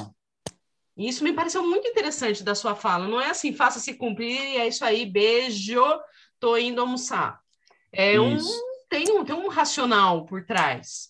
[0.97, 3.09] Isso me pareceu muito interessante da sua fala.
[3.09, 5.83] Não é assim, faça-se cumprir, é isso aí, beijo,
[6.38, 7.40] tô indo almoçar.
[7.90, 8.38] É um
[8.88, 11.09] tem, um tem um racional por trás.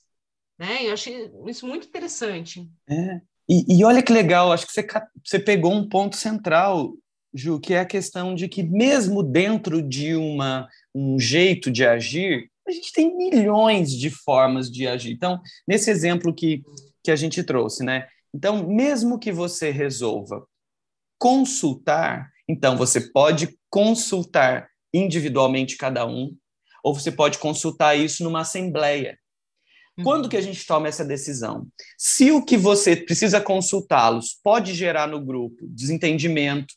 [0.59, 0.87] Né?
[0.87, 2.67] Eu achei isso muito interessante.
[2.89, 3.21] É.
[3.49, 4.87] E, e olha que legal, acho que você,
[5.23, 6.95] você pegou um ponto central,
[7.35, 12.51] Ju, que é a questão de que mesmo dentro de uma, um jeito de agir,
[12.67, 15.13] a gente tem milhões de formas de agir.
[15.13, 16.63] Então, nesse exemplo que,
[17.03, 18.07] que a gente trouxe, né?
[18.35, 20.47] Então, mesmo que você resolva
[21.19, 26.37] consultar, então você pode consultar individualmente cada um,
[26.83, 29.19] ou você pode consultar isso numa assembleia.
[29.97, 30.05] Uhum.
[30.05, 31.67] Quando que a gente toma essa decisão?
[31.99, 36.75] Se o que você precisa consultá-los pode gerar no grupo desentendimento,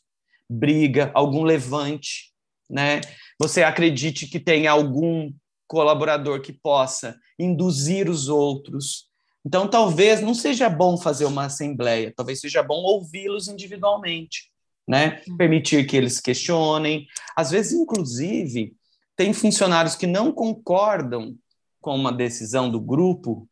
[0.48, 2.32] briga, algum levante,
[2.68, 3.00] né?
[3.38, 5.32] Você acredite que tem algum
[5.66, 9.06] colaborador que possa induzir os outros.
[9.44, 14.50] Então, talvez não seja bom fazer uma assembleia, talvez seja bom ouvi-los individualmente,
[14.88, 15.22] né?
[15.28, 15.36] Uhum.
[15.36, 17.06] Permitir que eles questionem.
[17.36, 18.74] Às vezes, inclusive,
[19.16, 21.36] tem funcionários que não concordam
[21.80, 23.48] com uma decisão do grupo,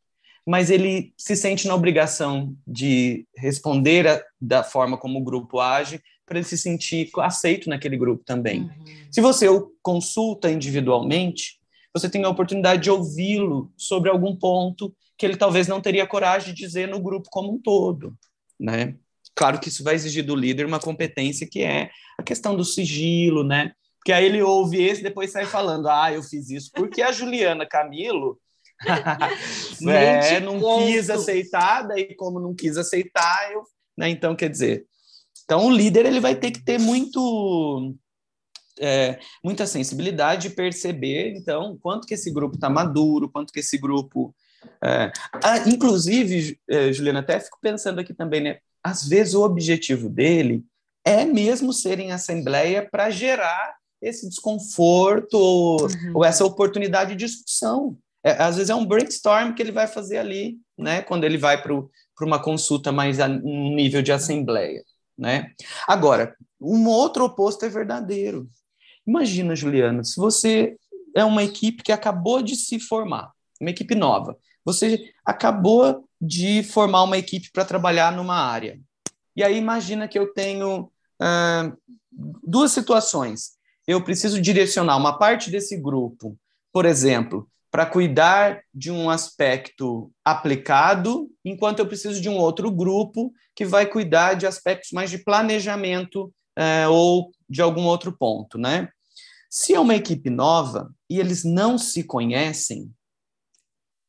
[0.47, 6.03] mas ele se sente na obrigação de responder a, da forma como o grupo age,
[6.27, 8.63] para ele se sentir aceito naquele grupo também.
[8.63, 8.85] Uhum.
[9.11, 11.59] Se você o consulta individualmente,
[11.93, 16.53] você tem a oportunidade de ouvi-lo sobre algum ponto que ele talvez não teria coragem
[16.53, 18.17] de dizer no grupo como um todo,
[18.59, 18.97] né?
[19.35, 23.45] Claro que isso vai exigir do líder uma competência que é a questão do sigilo,
[23.45, 23.73] né?
[23.99, 27.67] Porque aí ele ouve esse depois sai falando, ah, eu fiz isso porque a Juliana
[27.67, 28.39] Camilo
[29.89, 33.63] é, não quis aceitar, daí como não quis aceitar, eu,
[33.97, 34.09] né?
[34.09, 34.87] Então, quer dizer,
[35.45, 37.95] então o líder ele vai ter que ter muito
[38.79, 43.79] é, muita sensibilidade de perceber, então, quanto que esse grupo está maduro, quanto que esse
[43.79, 44.35] grupo.
[44.83, 48.59] É, ah, inclusive, é, Juliana, até fico pensando aqui também, né?
[48.83, 50.65] Às vezes o objetivo dele
[51.05, 56.13] é mesmo ser em assembleia para gerar esse desconforto ou, uhum.
[56.15, 57.97] ou, essa oportunidade de discussão.
[58.25, 61.03] É, às vezes é um brainstorm que ele vai fazer ali, né?
[61.03, 61.75] Quando ele vai para
[62.23, 64.83] uma consulta mais a um nível de assembleia,
[65.17, 65.53] né?
[65.87, 68.49] Agora, um outro oposto é verdadeiro.
[69.07, 70.77] Imagina, Juliana, se você
[71.15, 74.37] é uma equipe que acabou de se formar, uma equipe nova.
[74.65, 78.81] Você acabou de formar uma equipe para trabalhar numa área.
[79.37, 81.77] E aí imagina que eu tenho uh,
[82.43, 83.53] duas situações.
[83.87, 86.39] Eu preciso direcionar uma parte desse grupo,
[86.73, 93.35] por exemplo, para cuidar de um aspecto aplicado, enquanto eu preciso de um outro grupo
[93.53, 98.89] que vai cuidar de aspectos mais de planejamento uh, ou de algum outro ponto, né?
[99.51, 102.93] Se é uma equipe nova e eles não se conhecem,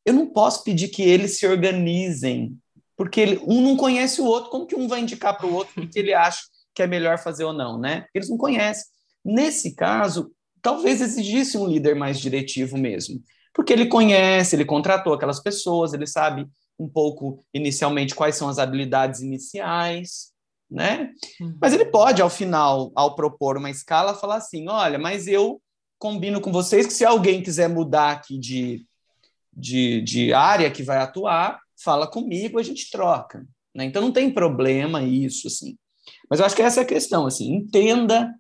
[0.06, 2.56] eu não posso pedir que eles se organizem,
[2.96, 5.82] porque ele, um não conhece o outro, como que um vai indicar para o outro
[5.82, 6.44] o que ele acha
[6.76, 8.06] que é melhor fazer ou não, né?
[8.14, 8.86] Eles não conhecem.
[9.26, 13.20] Nesse caso, talvez exigisse um líder mais diretivo mesmo,
[13.56, 16.46] porque ele conhece, ele contratou aquelas pessoas, ele sabe
[16.78, 20.34] um pouco inicialmente quais são as habilidades iniciais,
[20.70, 21.12] né?
[21.40, 21.58] Uhum.
[21.62, 25.62] Mas ele pode, ao final, ao propor uma escala, falar assim: olha, mas eu
[25.98, 28.86] combino com vocês que se alguém quiser mudar aqui de,
[29.54, 33.48] de, de área que vai atuar, fala comigo, a gente troca.
[33.74, 33.86] Né?
[33.86, 35.78] Então não tem problema isso, assim.
[36.30, 38.34] Mas eu acho que essa é a questão, assim, entenda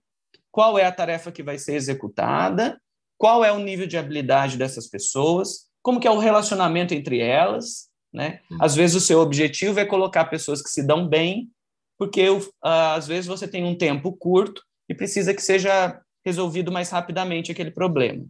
[0.51, 2.79] qual é a tarefa que vai ser executada,
[3.17, 7.89] qual é o nível de habilidade dessas pessoas, como que é o relacionamento entre elas,
[8.13, 8.39] né?
[8.49, 8.57] Uhum.
[8.61, 11.49] Às vezes o seu objetivo é colocar pessoas que se dão bem
[11.97, 16.89] porque uh, às vezes você tem um tempo curto e precisa que seja resolvido mais
[16.89, 18.25] rapidamente aquele problema.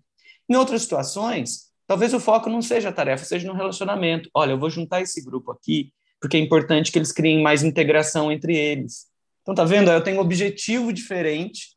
[0.48, 4.30] Em outras situações, talvez o foco não seja a tarefa, seja no relacionamento.
[4.34, 8.32] Olha, eu vou juntar esse grupo aqui, porque é importante que eles criem mais integração
[8.32, 9.08] entre eles.
[9.42, 9.92] Então, tá vendo?
[9.92, 11.76] Eu tenho um objetivo diferente,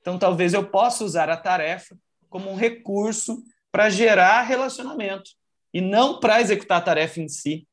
[0.00, 1.96] então talvez eu possa usar a tarefa
[2.28, 5.30] como um recurso para gerar relacionamento
[5.72, 7.66] e não para executar a tarefa em si.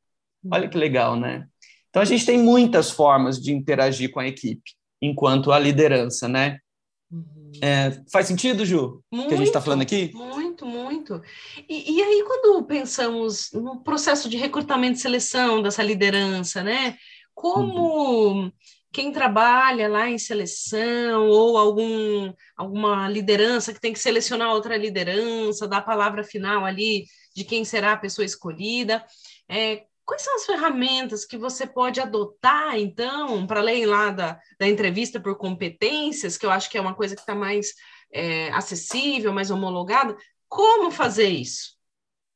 [0.52, 1.48] Olha que legal, né?
[1.90, 6.60] Então a gente tem muitas formas de interagir com a equipe enquanto a liderança, né?
[7.12, 7.52] Uhum.
[7.62, 9.04] É, faz sentido, Ju?
[9.12, 10.12] Muito, que a gente está falando aqui?
[10.14, 11.22] Muito, muito.
[11.70, 16.98] E, e, aí, quando pensamos no processo de recrutamento e seleção dessa liderança, né?
[17.36, 18.52] Como uhum.
[18.94, 25.68] Quem trabalha lá em seleção ou algum, alguma liderança que tem que selecionar outra liderança,
[25.68, 29.04] dar a palavra final ali de quem será a pessoa escolhida,
[29.50, 34.68] é, Quais são as ferramentas que você pode adotar, então, para além lá da, da
[34.68, 37.74] entrevista por competências, que eu acho que é uma coisa que está mais
[38.12, 40.16] é, acessível, mais homologada?
[40.50, 41.78] Como fazer isso?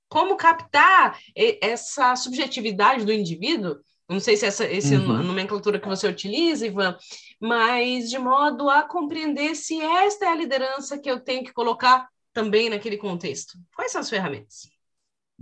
[0.07, 3.75] Como captar essa subjetividade do indivíduo?
[4.09, 5.21] Não sei se essa, essa uhum.
[5.21, 6.97] nomenclatura que você utiliza, Ivan,
[7.41, 12.07] mas de modo a compreender se esta é a liderança que eu tenho que colocar
[12.33, 13.57] também naquele contexto.
[13.75, 14.69] Quais são as ferramentas?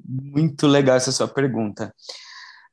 [0.04, 1.94] Muito legal essa sua pergunta.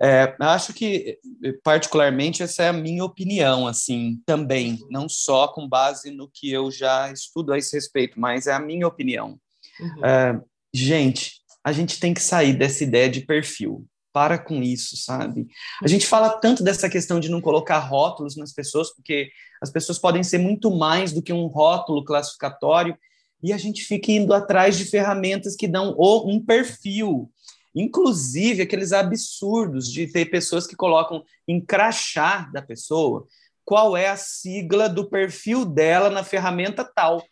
[0.00, 1.18] É, acho que,
[1.62, 6.72] particularmente, essa é a minha opinião, assim, também, não só com base no que eu
[6.72, 9.38] já estudo a esse respeito, mas é a minha opinião.
[9.78, 10.04] Uhum.
[10.04, 10.40] É,
[10.74, 13.86] gente, a gente tem que sair dessa ideia de perfil.
[14.12, 15.46] Para com isso, sabe?
[15.82, 19.98] A gente fala tanto dessa questão de não colocar rótulos nas pessoas, porque as pessoas
[19.98, 22.96] podem ser muito mais do que um rótulo classificatório,
[23.42, 27.30] e a gente fica indo atrás de ferramentas que dão um perfil,
[27.74, 33.26] inclusive aqueles absurdos de ter pessoas que colocam em crachá da pessoa
[33.64, 37.24] qual é a sigla do perfil dela na ferramenta tal.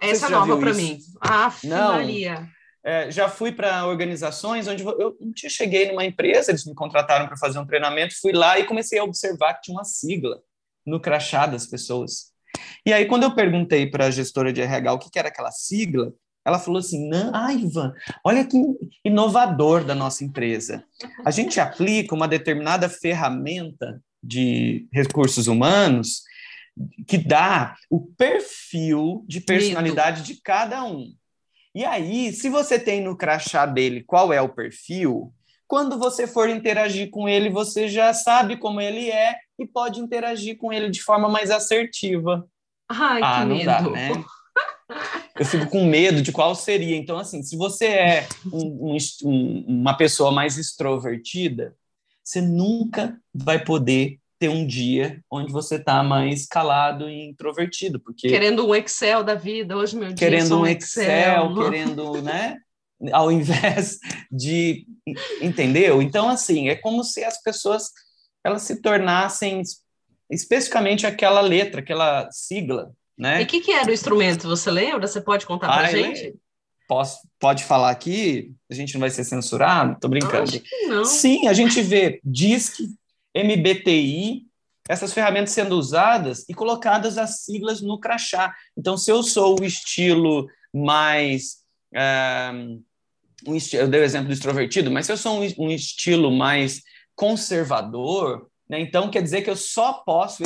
[0.00, 0.98] Essa nova para mim.
[1.20, 1.92] Ah, Não.
[1.92, 2.48] Maria.
[2.84, 7.26] É, já fui para organizações onde eu um dia cheguei numa empresa, eles me contrataram
[7.26, 10.42] para fazer um treinamento, fui lá e comecei a observar que tinha uma sigla
[10.84, 12.32] no crachá das pessoas.
[12.84, 15.50] E aí, quando eu perguntei para a gestora de RH o que, que era aquela
[15.50, 16.12] sigla,
[16.44, 18.56] ela falou assim: não, ah, Ivan, olha que
[19.04, 20.84] inovador da nossa empresa.
[21.24, 26.22] A gente aplica uma determinada ferramenta de recursos humanos
[27.06, 31.14] que dá o perfil de personalidade de cada um.
[31.74, 35.32] E aí, se você tem no crachá dele qual é o perfil,
[35.66, 40.56] quando você for interagir com ele, você já sabe como ele é e pode interagir
[40.56, 42.46] com ele de forma mais assertiva.
[42.88, 43.66] Ai, ah, que não medo.
[43.66, 44.24] Dá, né?
[45.36, 46.96] Eu fico com medo de qual seria.
[46.96, 51.74] Então, assim, se você é um, um, uma pessoa mais extrovertida,
[52.22, 58.28] você nunca vai poder ter um dia onde você está mais calado e introvertido, porque
[58.28, 62.58] querendo um Excel da vida hoje meu dia querendo um Excel, Excel querendo, né?
[63.12, 63.98] Ao invés
[64.30, 64.86] de
[65.40, 66.02] entendeu?
[66.02, 67.90] Então assim é como se as pessoas
[68.44, 69.62] elas se tornassem
[70.30, 73.40] especificamente aquela letra, aquela sigla, né?
[73.40, 74.48] E o que, que era o instrumento?
[74.48, 75.06] Você lembra?
[75.06, 76.34] Você pode contar para gente?
[76.86, 78.52] Posso, pode falar aqui?
[78.70, 79.96] A gente não vai ser censurado?
[79.98, 80.42] Tô brincando.
[80.42, 81.04] Acho que não.
[81.04, 82.90] Sim, a gente vê DISC,
[83.34, 84.46] MBTI,
[84.88, 88.54] essas ferramentas sendo usadas e colocadas as siglas no crachá.
[88.76, 91.58] Então, se eu sou o estilo mais.
[92.52, 92.82] Um,
[93.46, 96.82] um eu dei o exemplo do extrovertido, mas se eu sou um, estilo mais
[97.14, 100.42] conservador, né, então quer dizer que eu só posso.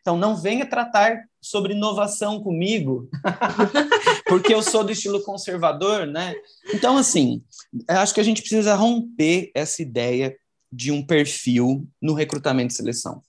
[0.00, 3.10] Então, não venha tratar sobre inovação comigo,
[4.26, 6.34] porque eu sou do estilo conservador, né?
[6.72, 7.42] Então, assim,
[7.88, 10.34] acho que a gente precisa romper essa ideia
[10.72, 13.22] de um perfil no recrutamento e seleção.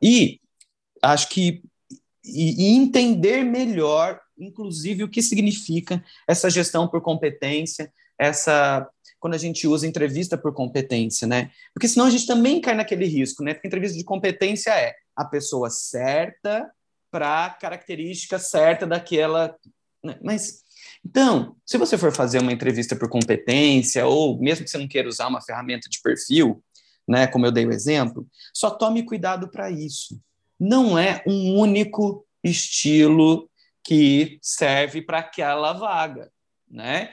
[0.00, 0.40] E
[1.02, 1.62] acho que
[2.24, 9.38] e, e entender melhor, inclusive, o que significa essa gestão por competência, essa quando a
[9.38, 11.50] gente usa entrevista por competência, né?
[11.74, 13.52] Porque senão a gente também cai naquele risco, né?
[13.52, 16.70] Porque entrevista de competência é a pessoa certa
[17.10, 19.54] para a característica certa daquela.
[20.02, 20.18] Né?
[20.22, 20.62] Mas
[21.04, 25.08] então, se você for fazer uma entrevista por competência, ou mesmo que você não queira
[25.08, 26.62] usar uma ferramenta de perfil,
[27.08, 30.20] né, como eu dei o exemplo, só tome cuidado para isso.
[30.58, 33.50] Não é um único estilo
[33.82, 36.30] que serve para aquela vaga,
[36.70, 37.12] né?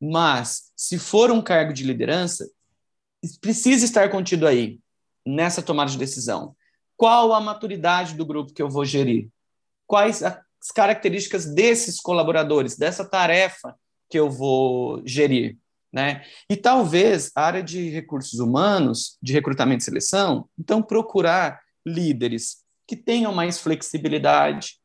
[0.00, 2.48] Mas se for um cargo de liderança,
[3.40, 4.80] precisa estar contido aí
[5.24, 6.56] nessa tomada de decisão.
[6.96, 9.28] Qual a maturidade do grupo que eu vou gerir?
[9.86, 10.22] Quais
[10.62, 13.74] as características desses colaboradores, dessa tarefa
[14.08, 15.56] que eu vou gerir.
[15.92, 16.24] Né?
[16.50, 22.96] E talvez a área de recursos humanos, de recrutamento e seleção, então procurar líderes que
[22.96, 24.78] tenham mais flexibilidade,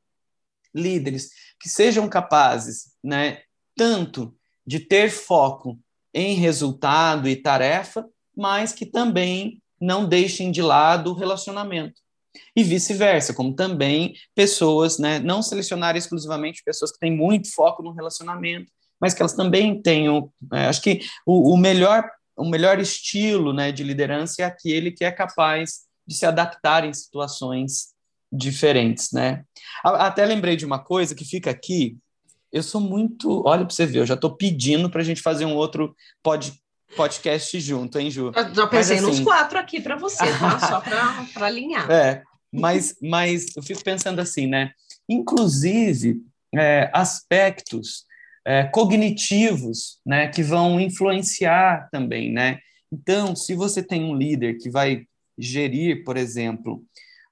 [0.74, 3.42] líderes que sejam capazes, né,
[3.76, 5.78] tanto de ter foco
[6.14, 12.01] em resultado e tarefa, mas que também não deixem de lado o relacionamento
[12.56, 17.92] e vice-versa, como também pessoas, né, não selecionar exclusivamente pessoas que têm muito foco no
[17.92, 23.54] relacionamento, mas que elas também tenham, é, acho que o, o, melhor o melhor estilo,
[23.54, 27.94] né, de liderança é aquele que é capaz de se adaptar em situações
[28.32, 29.44] diferentes, né?
[29.84, 31.98] Até lembrei de uma coisa que fica aqui.
[32.52, 35.46] Eu sou muito, olha para você ver, eu já estou pedindo para a gente fazer
[35.46, 36.54] um outro pod,
[36.96, 38.32] podcast junto, hein, Ju?
[38.36, 40.60] Eu já pensei mas, assim, nos quatro aqui para você, tá?
[40.68, 41.90] Só para alinhar.
[41.90, 44.72] É, mas, mas eu fico pensando assim, né?
[45.08, 46.22] Inclusive,
[46.54, 48.06] é, aspectos
[48.46, 52.60] é, cognitivos, né, que vão influenciar também, né?
[52.92, 55.06] Então, se você tem um líder que vai
[55.38, 56.84] gerir, por exemplo,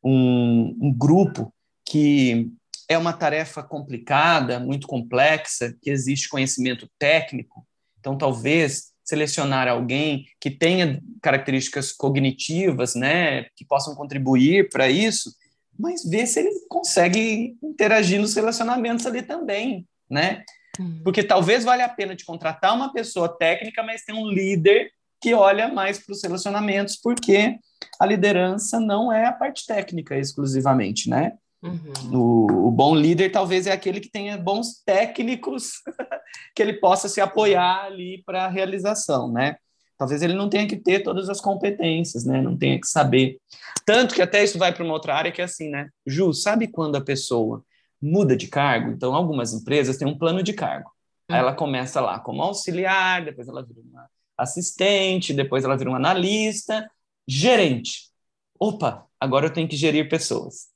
[0.03, 1.53] um, um grupo
[1.86, 2.49] que
[2.88, 7.66] é uma tarefa complicada, muito complexa, que existe conhecimento técnico,
[7.99, 15.36] então talvez selecionar alguém que tenha características cognitivas, né, que possam contribuir para isso,
[15.78, 20.43] mas ver se ele consegue interagir nos relacionamentos ali também, né?
[20.80, 21.01] Hum.
[21.03, 25.34] Porque talvez valha a pena de contratar uma pessoa técnica, mas tem um líder que
[25.34, 27.57] olha mais para os relacionamentos, porque
[27.99, 31.34] a liderança não é a parte técnica exclusivamente, né?
[31.62, 32.18] Uhum.
[32.18, 35.74] O, o, bom líder talvez é aquele que tenha bons técnicos
[36.55, 39.57] que ele possa se apoiar ali para a realização, né?
[39.97, 42.41] Talvez ele não tenha que ter todas as competências, né?
[42.41, 43.38] Não tenha que saber.
[43.86, 45.89] Tanto que até isso vai para uma outra área que é assim, né?
[46.07, 47.62] Ju, sabe quando a pessoa
[48.01, 48.91] muda de cargo?
[48.91, 50.89] Então, algumas empresas têm um plano de cargo.
[51.30, 55.97] Aí ela começa lá como auxiliar, depois ela vira uma assistente, depois ela vira uma
[55.97, 56.89] analista,
[57.28, 58.10] gerente.
[58.57, 60.70] Opa, agora eu tenho que gerir pessoas.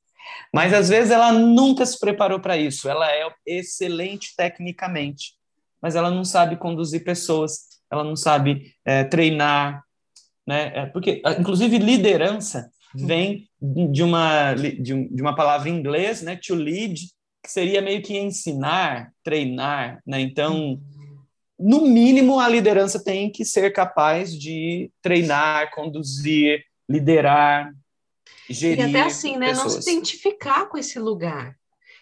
[0.54, 2.90] Mas às vezes ela nunca se preparou para isso.
[2.90, 5.34] Ela é excelente tecnicamente,
[5.82, 9.84] mas ela não sabe conduzir pessoas, ela não sabe é, treinar,
[10.48, 10.72] né?
[10.76, 16.36] É, porque, inclusive, liderança vem de uma, de, uma palavra em inglês, né?
[16.36, 17.08] To lead,
[17.42, 20.20] que seria meio que ensinar, treinar, né?
[20.20, 20.80] Então,
[21.58, 27.74] no mínimo, a liderança tem que ser capaz de treinar, conduzir, liderar,
[28.50, 29.50] Gerir e até assim, né?
[29.50, 29.76] Pessoas.
[29.76, 31.56] Não se identificar com esse lugar.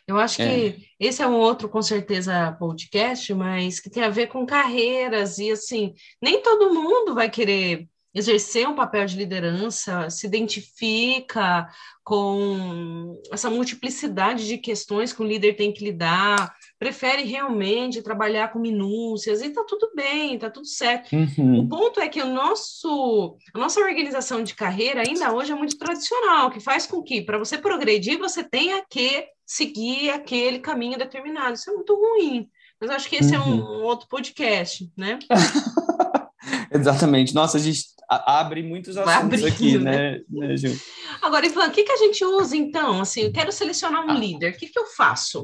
[0.08, 0.48] Eu acho é.
[0.48, 5.38] que esse é um outro, com certeza, podcast, mas que tem a ver com carreiras
[5.38, 11.70] e assim, nem todo mundo vai querer exercer um papel de liderança, se identifica
[12.04, 18.58] com essa multiplicidade de questões que o líder tem que lidar, prefere realmente trabalhar com
[18.58, 21.16] minúcias, e está tudo bem, está tudo certo.
[21.16, 21.60] Uhum.
[21.60, 25.78] O ponto é que o nosso, a nossa organização de carreira ainda hoje é muito
[25.78, 31.54] tradicional, que faz com que, para você progredir, você tenha que seguir aquele caminho determinado.
[31.54, 32.50] Isso é muito ruim.
[32.80, 33.44] Mas acho que esse uhum.
[33.44, 33.82] é um, uhum.
[33.82, 35.20] um outro podcast, né?
[36.74, 37.36] Exatamente.
[37.36, 40.78] Nossa, a gente abre muitos assuntos aqui, né, né, né?
[41.22, 43.02] Agora, Ivan, o que, que a gente usa, então?
[43.02, 44.14] Assim, eu quero selecionar um ah.
[44.14, 45.44] líder, o que, que eu faço?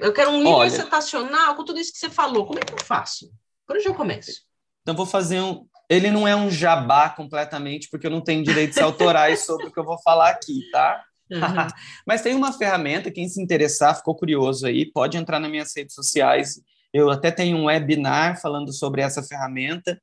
[0.00, 2.72] Eu quero um líder Olha, citacional com tudo isso que você falou, como é que
[2.72, 3.30] eu faço?
[3.66, 4.42] Por onde eu começo?
[4.82, 5.66] Então, vou fazer um...
[5.88, 9.78] Ele não é um jabá completamente, porque eu não tenho direitos autorais sobre o que
[9.78, 11.02] eu vou falar aqui, tá?
[11.30, 11.40] Uhum.
[12.06, 15.94] Mas tem uma ferramenta, quem se interessar, ficou curioso aí, pode entrar nas minhas redes
[15.94, 16.60] sociais.
[16.92, 20.00] Eu até tenho um webinar falando sobre essa ferramenta.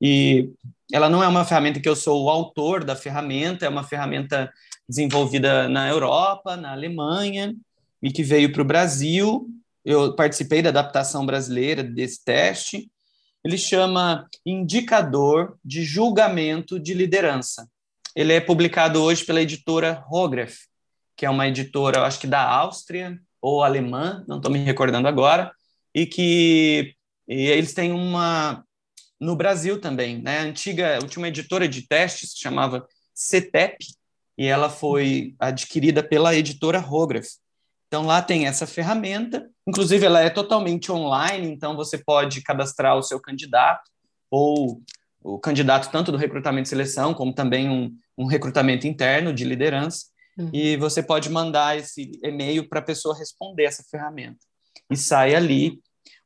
[0.00, 0.50] E
[0.92, 4.52] ela não é uma ferramenta que eu sou o autor da ferramenta, é uma ferramenta
[4.88, 7.54] desenvolvida na Europa, na Alemanha,
[8.04, 9.48] e que veio para o Brasil.
[9.82, 12.90] Eu participei da adaptação brasileira desse teste.
[13.42, 17.66] Ele chama Indicador de Julgamento de Liderança.
[18.14, 20.54] Ele é publicado hoje pela editora Rograph,
[21.16, 25.50] que é uma editora, acho que da Áustria ou alemã, não estou me recordando agora,
[25.94, 26.94] e que
[27.26, 28.62] e eles têm uma
[29.18, 30.20] no Brasil também.
[30.20, 30.40] Né?
[30.40, 33.86] A antiga, última editora de testes se chamava CETEP,
[34.36, 37.28] e ela foi adquirida pela editora Rograph.
[37.94, 43.02] Então lá tem essa ferramenta, inclusive ela é totalmente online, então você pode cadastrar o
[43.04, 43.88] seu candidato
[44.28, 44.82] ou
[45.22, 50.06] o candidato tanto do recrutamento e seleção como também um, um recrutamento interno de liderança
[50.36, 50.50] uhum.
[50.52, 54.40] e você pode mandar esse e-mail para a pessoa responder essa ferramenta
[54.90, 55.78] e sai ali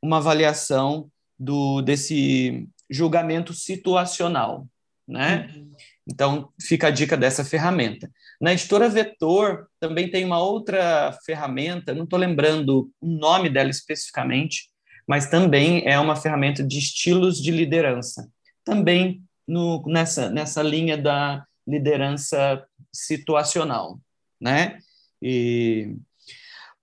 [0.02, 4.66] uma avaliação do desse julgamento situacional,
[5.06, 5.52] né?
[5.54, 5.72] Uhum.
[6.10, 8.10] Então, fica a dica dessa ferramenta.
[8.40, 14.70] Na editora Vetor, também tem uma outra ferramenta, não estou lembrando o nome dela especificamente,
[15.06, 18.26] mas também é uma ferramenta de estilos de liderança.
[18.64, 24.00] Também no, nessa, nessa linha da liderança situacional,
[24.40, 24.78] né?
[25.20, 25.94] E...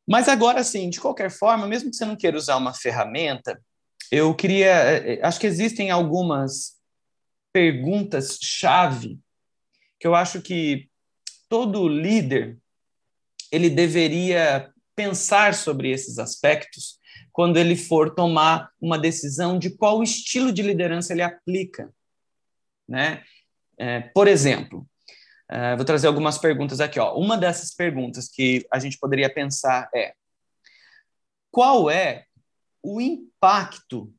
[0.08, 3.60] Mas agora, sim, de qualquer forma, mesmo que você não queira usar uma ferramenta,
[4.12, 4.68] eu queria.
[4.68, 6.75] Eh, eh, acho que existem algumas
[7.56, 9.18] perguntas-chave
[9.98, 10.90] que eu acho que
[11.48, 12.58] todo líder
[13.50, 17.00] ele deveria pensar sobre esses aspectos
[17.32, 21.94] quando ele for tomar uma decisão de qual estilo de liderança ele aplica,
[22.86, 23.24] né?
[23.78, 24.86] É, por exemplo,
[25.50, 27.00] é, vou trazer algumas perguntas aqui.
[27.00, 27.18] Ó.
[27.18, 30.14] Uma dessas perguntas que a gente poderia pensar é:
[31.50, 32.26] qual é
[32.84, 34.14] o impacto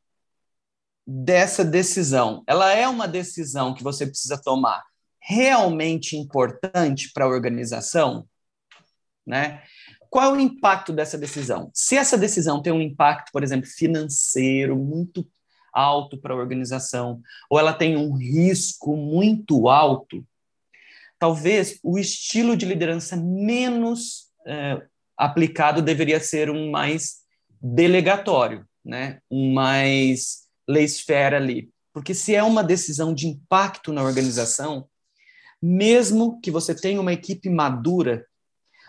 [1.06, 2.42] dessa decisão.
[2.46, 4.82] Ela é uma decisão que você precisa tomar
[5.20, 8.26] realmente importante para a organização,
[9.26, 9.62] né?
[10.08, 11.70] Qual é o impacto dessa decisão?
[11.74, 15.26] Se essa decisão tem um impacto, por exemplo, financeiro muito
[15.72, 20.24] alto para a organização, ou ela tem um risco muito alto,
[21.18, 24.80] talvez o estilo de liderança menos é,
[25.16, 27.16] aplicado deveria ser um mais
[27.60, 29.20] delegatório, né?
[29.30, 31.70] Um mais laissez-faire ali.
[31.92, 34.86] Porque se é uma decisão de impacto na organização,
[35.62, 38.26] mesmo que você tenha uma equipe madura,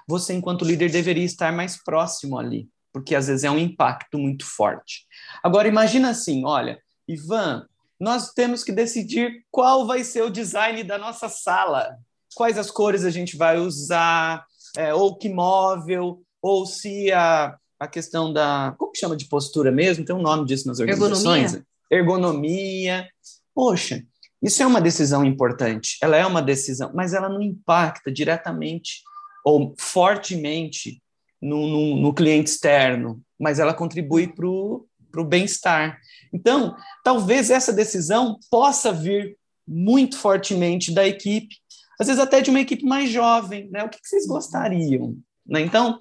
[0.07, 4.45] você, enquanto líder, deveria estar mais próximo ali, porque às vezes é um impacto muito
[4.45, 5.05] forte.
[5.43, 7.67] Agora, imagina assim: olha, Ivan,
[7.99, 11.97] nós temos que decidir qual vai ser o design da nossa sala,
[12.35, 14.45] quais as cores a gente vai usar,
[14.77, 18.75] é, ou que móvel, ou se a, a questão da.
[18.77, 20.05] Como que chama de postura mesmo?
[20.05, 21.53] Tem um nome disso nas organizações?
[21.53, 21.67] Ergonomia.
[21.91, 23.09] Ergonomia.
[23.53, 24.03] Poxa,
[24.41, 25.97] isso é uma decisão importante.
[26.01, 29.01] Ela é uma decisão, mas ela não impacta diretamente
[29.43, 31.01] ou fortemente
[31.41, 34.87] no, no, no cliente externo, mas ela contribui para o
[35.25, 35.99] bem-estar.
[36.33, 41.55] Então, talvez essa decisão possa vir muito fortemente da equipe,
[41.99, 43.83] às vezes até de uma equipe mais jovem, né?
[43.83, 45.17] O que, que vocês gostariam?
[45.45, 45.61] Né?
[45.61, 45.99] Então,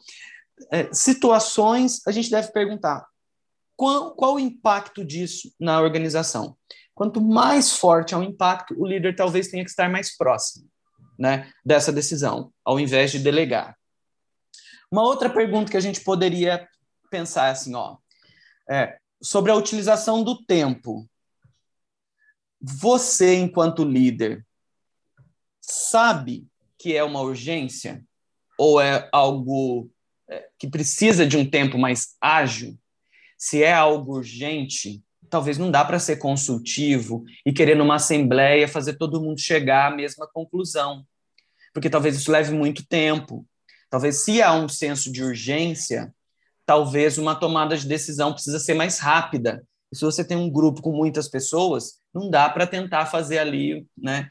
[0.70, 3.06] é, situações, a gente deve perguntar
[3.76, 6.56] qual, qual o impacto disso na organização.
[6.94, 10.68] Quanto mais forte é o impacto, o líder talvez tenha que estar mais próximo
[11.18, 13.76] né, dessa decisão, ao invés de delegar.
[14.90, 16.66] Uma outra pergunta que a gente poderia
[17.10, 17.96] pensar assim, ó,
[18.68, 21.08] é, sobre a utilização do tempo.
[22.60, 24.46] Você, enquanto líder,
[25.60, 26.46] sabe
[26.78, 28.04] que é uma urgência
[28.58, 29.95] ou é algo é,
[30.58, 32.78] que precisa de um tempo mais ágil,
[33.38, 38.94] se é algo urgente, talvez não dá para ser consultivo e querer numa assembleia fazer
[38.94, 41.04] todo mundo chegar à mesma conclusão,
[41.72, 43.46] porque talvez isso leve muito tempo.
[43.90, 46.12] Talvez se há um senso de urgência,
[46.64, 49.64] talvez uma tomada de decisão precisa ser mais rápida.
[49.92, 53.86] E se você tem um grupo com muitas pessoas, não dá para tentar fazer ali,
[53.96, 54.28] né?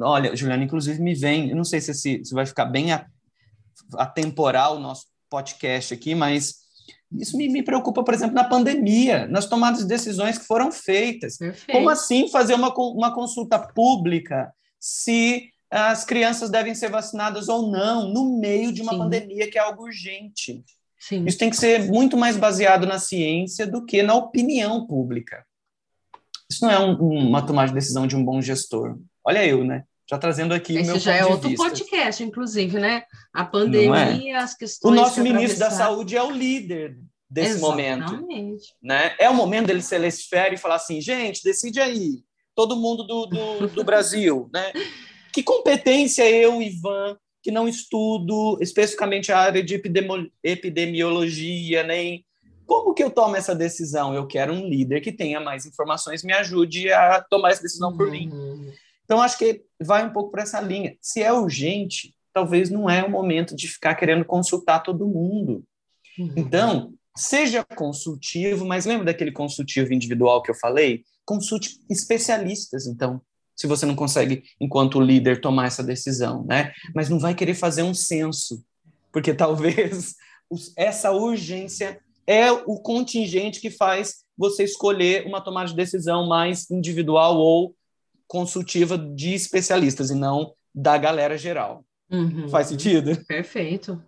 [0.00, 2.88] Olha, Juliana, inclusive me vem, eu não sei se, se, se vai ficar bem
[3.94, 6.66] atemporal o nosso podcast aqui, mas
[7.12, 11.36] isso me, me, preocupa, por exemplo, na pandemia, nas tomadas de decisões que foram feitas.
[11.36, 11.72] Perfeito.
[11.72, 18.08] Como assim fazer uma, uma consulta pública se as crianças devem ser vacinadas ou não,
[18.08, 18.98] no meio de uma Sim.
[18.98, 20.64] pandemia que é algo urgente?
[20.98, 21.24] Sim.
[21.26, 25.44] Isso tem que ser muito mais baseado na ciência do que na opinião pública.
[26.50, 26.96] Isso não é um,
[27.28, 28.96] uma tomada de decisão de um bom gestor.
[29.24, 29.84] Olha eu, né?
[30.08, 31.64] Já trazendo aqui Esse o meu já é outro vista.
[31.64, 33.02] podcast, inclusive, né?
[33.32, 34.36] A pandemia, é?
[34.36, 34.92] as questões.
[34.92, 36.96] O nosso ministro da Saúde é o líder
[37.28, 38.12] desse Exatamente.
[38.12, 38.62] momento.
[38.80, 39.14] Né?
[39.18, 42.22] É o momento dele ser lesfere e falar assim, gente, decide aí,
[42.54, 44.72] todo mundo do, do, do Brasil, né?
[45.32, 49.78] Que competência eu, Ivan, que não estudo especificamente a área de
[50.42, 52.24] epidemiologia, nem
[52.66, 54.14] como que eu tomo essa decisão?
[54.14, 58.10] Eu quero um líder que tenha mais informações, me ajude a tomar essa decisão por
[58.10, 58.30] mim.
[58.30, 58.72] Uhum.
[59.06, 60.96] Então, acho que vai um pouco por essa linha.
[61.00, 65.64] Se é urgente, talvez não é o momento de ficar querendo consultar todo mundo.
[66.18, 66.32] Uhum.
[66.36, 71.04] Então, seja consultivo, mas lembra daquele consultivo individual que eu falei?
[71.24, 73.22] Consulte especialistas, então,
[73.56, 76.72] se você não consegue, enquanto líder, tomar essa decisão, né?
[76.94, 78.62] Mas não vai querer fazer um censo,
[79.12, 80.14] porque talvez
[80.76, 87.38] essa urgência é o contingente que faz você escolher uma tomada de decisão mais individual
[87.38, 87.74] ou
[88.26, 91.84] consultiva de especialistas e não da galera geral.
[92.10, 92.48] Uhum.
[92.48, 93.24] Faz sentido?
[93.26, 94.02] Perfeito.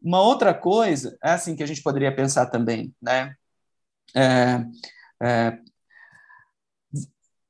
[0.00, 3.34] Uma outra coisa, é assim que a gente poderia pensar também, né?
[4.14, 4.64] É,
[5.22, 5.58] é,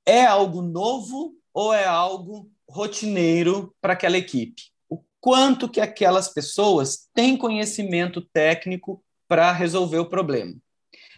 [0.06, 4.62] é algo novo ou é algo rotineiro para aquela equipe?
[4.88, 10.54] O quanto que aquelas pessoas têm conhecimento técnico para resolver o problema?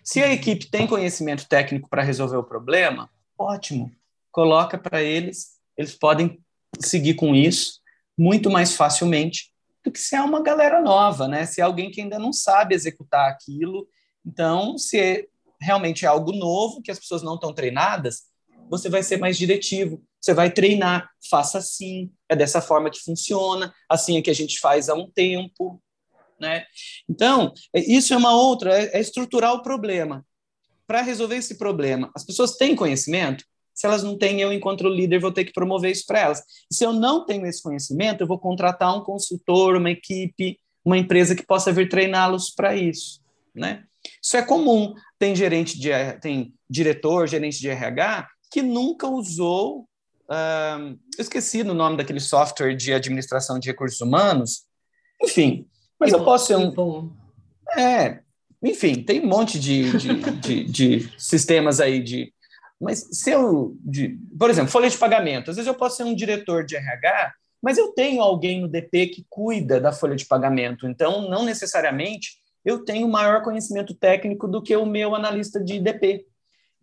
[0.03, 3.93] Se a equipe tem conhecimento técnico para resolver o problema, ótimo
[4.37, 6.39] coloca para eles, eles podem
[6.79, 7.81] seguir com isso
[8.19, 9.51] muito mais facilmente
[9.83, 11.47] do que se é uma galera nova, né?
[11.47, 13.89] Se é alguém que ainda não sabe executar aquilo.
[14.27, 15.25] Então, se é
[15.59, 18.25] realmente é algo novo, que as pessoas não estão treinadas,
[18.69, 20.05] você vai ser mais diretivo.
[20.21, 24.61] Você vai treinar, faça assim, é dessa forma que funciona, assim é que a gente
[24.61, 25.83] faz há um tempo,
[26.39, 26.67] né?
[27.09, 30.27] Então, é, isso é uma outra, é, é estruturar o problema.
[30.87, 33.43] Para resolver esse problema, as pessoas têm conhecimento?
[33.77, 36.43] Se elas não têm, eu, enquanto líder, vou ter que promover isso para elas.
[36.71, 40.97] E se eu não tenho esse conhecimento, eu vou contratar um consultor, uma equipe, uma
[40.97, 43.21] empresa que possa vir treiná-los para isso,
[43.55, 43.85] né?
[44.23, 44.95] Isso é comum.
[45.19, 49.81] Tem gerente de, tem diretor, gerente de RH que nunca usou,
[50.31, 54.63] uh, eu esqueci o nome daquele software de administração de recursos humanos.
[55.23, 55.67] Enfim,
[55.99, 57.13] mas eu posso ser um.
[57.77, 58.21] É,
[58.63, 62.33] enfim, tem um monte de, de, de, de sistemas aí de
[62.81, 66.15] mas se eu, de, por exemplo, folha de pagamento, às vezes eu posso ser um
[66.15, 70.87] diretor de RH, mas eu tenho alguém no DP que cuida da folha de pagamento,
[70.87, 76.27] então não necessariamente eu tenho maior conhecimento técnico do que o meu analista de DP.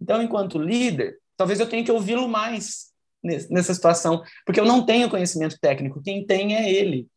[0.01, 2.91] Então, enquanto líder, talvez eu tenha que ouvi-lo mais
[3.23, 7.07] nessa situação, porque eu não tenho conhecimento técnico, quem tem é ele.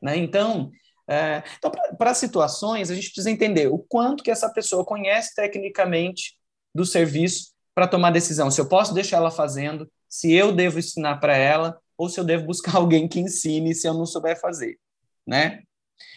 [0.00, 0.16] Né?
[0.16, 0.70] Então,
[1.08, 6.36] é, então para situações, a gente precisa entender o quanto que essa pessoa conhece tecnicamente
[6.74, 11.16] do serviço para tomar decisão se eu posso deixar ela fazendo, se eu devo ensinar
[11.16, 14.78] para ela ou se eu devo buscar alguém que ensine se eu não souber fazer,
[15.26, 15.62] né?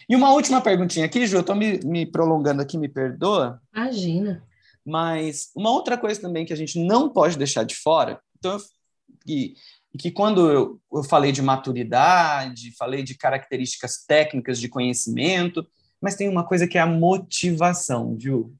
[0.08, 3.60] E uma última perguntinha aqui, Ju, eu estou me, me prolongando aqui, me perdoa.
[3.74, 4.42] Imagina.
[4.84, 8.58] Mas uma outra coisa também que a gente não pode deixar de fora, então,
[9.24, 9.54] que,
[9.98, 15.66] que quando eu, eu falei de maturidade, falei de características técnicas de conhecimento,
[16.00, 18.54] mas tem uma coisa que é a motivação, viu?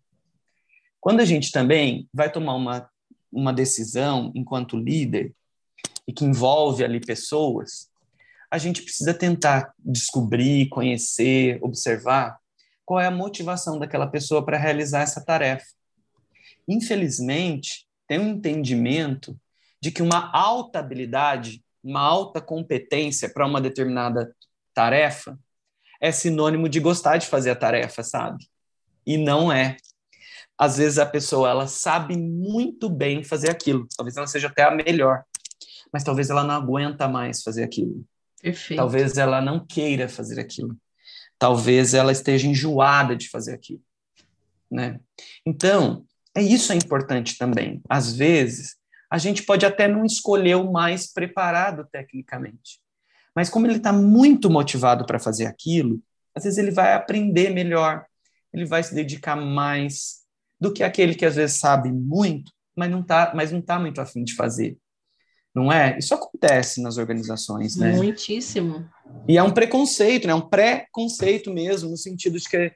[1.04, 2.88] Quando a gente também vai tomar uma
[3.30, 5.34] uma decisão enquanto líder
[6.06, 7.90] e que envolve ali pessoas,
[8.50, 12.38] a gente precisa tentar descobrir, conhecer, observar
[12.86, 15.66] qual é a motivação daquela pessoa para realizar essa tarefa.
[16.66, 19.38] Infelizmente, tem um entendimento
[19.82, 24.34] de que uma alta habilidade, uma alta competência para uma determinada
[24.72, 25.38] tarefa
[26.00, 28.48] é sinônimo de gostar de fazer a tarefa, sabe?
[29.06, 29.76] E não é
[30.58, 34.70] às vezes a pessoa ela sabe muito bem fazer aquilo, talvez ela seja até a
[34.70, 35.24] melhor,
[35.92, 38.04] mas talvez ela não aguenta mais fazer aquilo.
[38.40, 38.78] Perfeito.
[38.78, 40.76] Talvez ela não queira fazer aquilo.
[41.38, 43.82] Talvez ela esteja enjoada de fazer aquilo,
[44.70, 45.00] né?
[45.44, 47.82] Então, é isso é importante também.
[47.88, 48.76] Às vezes,
[49.10, 52.80] a gente pode até não escolher o mais preparado tecnicamente,
[53.34, 56.00] mas como ele está muito motivado para fazer aquilo,
[56.34, 58.04] às vezes ele vai aprender melhor,
[58.52, 60.23] ele vai se dedicar mais
[60.64, 64.00] do que aquele que às vezes sabe muito, mas não está, mas não tá muito
[64.00, 64.78] afim de fazer.
[65.54, 65.98] Não é?
[65.98, 67.92] Isso acontece nas organizações, né?
[67.92, 68.88] Muitíssimo.
[69.28, 70.34] E é um preconceito, né?
[70.34, 72.72] Um pré-conceito mesmo, no sentido de que,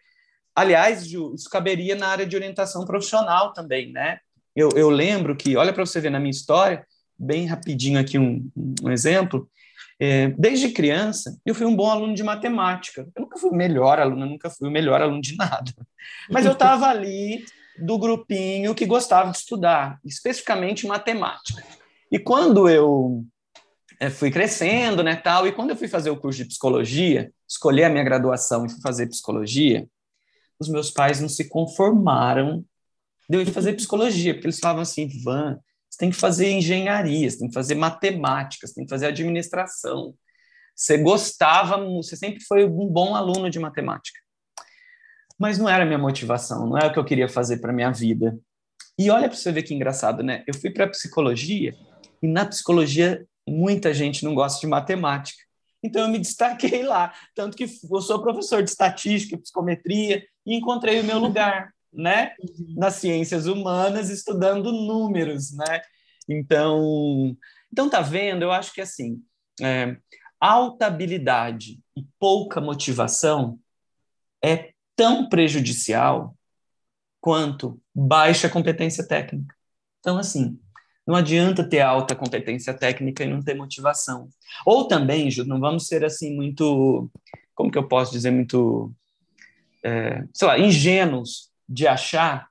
[0.54, 4.18] aliás, Ju, isso caberia na área de orientação profissional também, né?
[4.54, 6.86] Eu, eu lembro que, olha para você ver na minha história,
[7.18, 8.48] bem rapidinho aqui um,
[8.82, 9.50] um exemplo,
[9.98, 13.08] é, desde criança, eu fui um bom aluno de matemática.
[13.16, 15.72] Eu nunca fui o melhor aluno, eu nunca fui o melhor aluno de nada.
[16.30, 17.44] Mas eu estava ali
[17.80, 21.62] do grupinho que gostava de estudar, especificamente matemática.
[22.10, 23.24] E quando eu
[24.00, 27.84] é, fui crescendo, né, tal, e quando eu fui fazer o curso de psicologia, escolher
[27.84, 29.86] a minha graduação e fui fazer psicologia,
[30.58, 32.64] os meus pais não se conformaram
[33.28, 35.58] de eu ir fazer psicologia, porque eles falavam assim, Van,
[35.88, 40.14] você tem que fazer engenharia, você tem que fazer matemática, você tem que fazer administração.
[40.74, 44.20] Você gostava, você sempre foi um bom aluno de matemática.
[45.38, 47.90] Mas não era a minha motivação, não era o que eu queria fazer para minha
[47.92, 48.38] vida.
[48.98, 50.42] E olha para você ver que engraçado, né?
[50.46, 51.74] Eu fui para psicologia
[52.22, 55.42] e na psicologia, muita gente não gosta de matemática.
[55.82, 57.12] Então, eu me destaquei lá.
[57.34, 62.34] Tanto que eu sou professor de estatística, psicometria, e encontrei o meu lugar, né?
[62.40, 62.74] Uhum.
[62.76, 65.80] Nas ciências humanas, estudando números, né?
[66.28, 67.36] Então,
[67.72, 68.42] então tá vendo?
[68.42, 69.22] Eu acho que, assim,
[69.60, 69.96] é,
[70.40, 73.58] alta habilidade e pouca motivação
[74.44, 76.36] é tão prejudicial
[77.20, 79.54] quanto baixa competência técnica.
[80.00, 80.58] Então, assim,
[81.06, 84.28] não adianta ter alta competência técnica e não ter motivação.
[84.66, 87.08] Ou também, Ju, não vamos ser assim muito,
[87.54, 88.92] como que eu posso dizer, muito,
[89.84, 92.48] é, sei lá, ingênuos de achar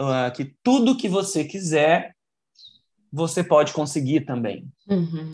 [0.00, 2.16] uh, que tudo que você quiser,
[3.12, 4.66] você pode conseguir também.
[4.88, 5.30] Uhum.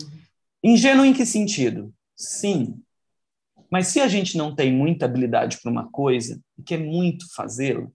[0.61, 1.93] Ingênuo em que sentido?
[2.17, 2.81] Sim.
[3.71, 7.87] Mas se a gente não tem muita habilidade para uma coisa e quer muito fazê-la,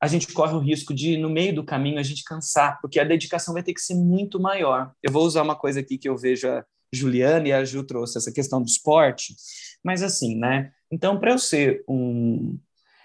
[0.00, 3.04] a gente corre o risco de, no meio do caminho, a gente cansar, porque a
[3.04, 4.92] dedicação vai ter que ser muito maior.
[5.00, 8.18] Eu vou usar uma coisa aqui que eu vejo a Juliana e a Ju trouxe,
[8.18, 9.34] essa questão do esporte,
[9.82, 10.72] mas assim, né?
[10.90, 12.58] Então, para eu ser um.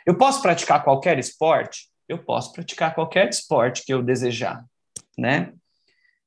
[0.06, 1.88] Eu posso praticar qualquer esporte?
[2.10, 4.66] Eu posso praticar qualquer esporte que eu desejar,
[5.18, 5.54] né?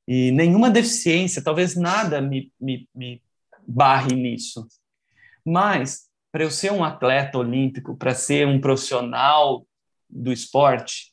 [0.07, 3.21] E nenhuma deficiência, talvez nada me, me, me
[3.67, 4.65] barre nisso.
[5.45, 9.65] Mas, para eu ser um atleta olímpico, para ser um profissional
[10.09, 11.11] do esporte,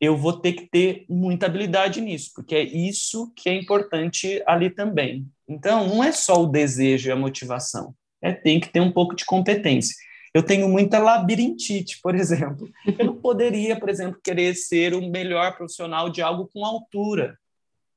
[0.00, 4.70] eu vou ter que ter muita habilidade nisso, porque é isso que é importante ali
[4.70, 5.26] também.
[5.46, 9.14] Então, não é só o desejo e a motivação, é tem que ter um pouco
[9.14, 9.94] de competência.
[10.32, 12.70] Eu tenho muita labirintite, por exemplo.
[12.98, 17.36] Eu não poderia, por exemplo, querer ser o melhor profissional de algo com altura,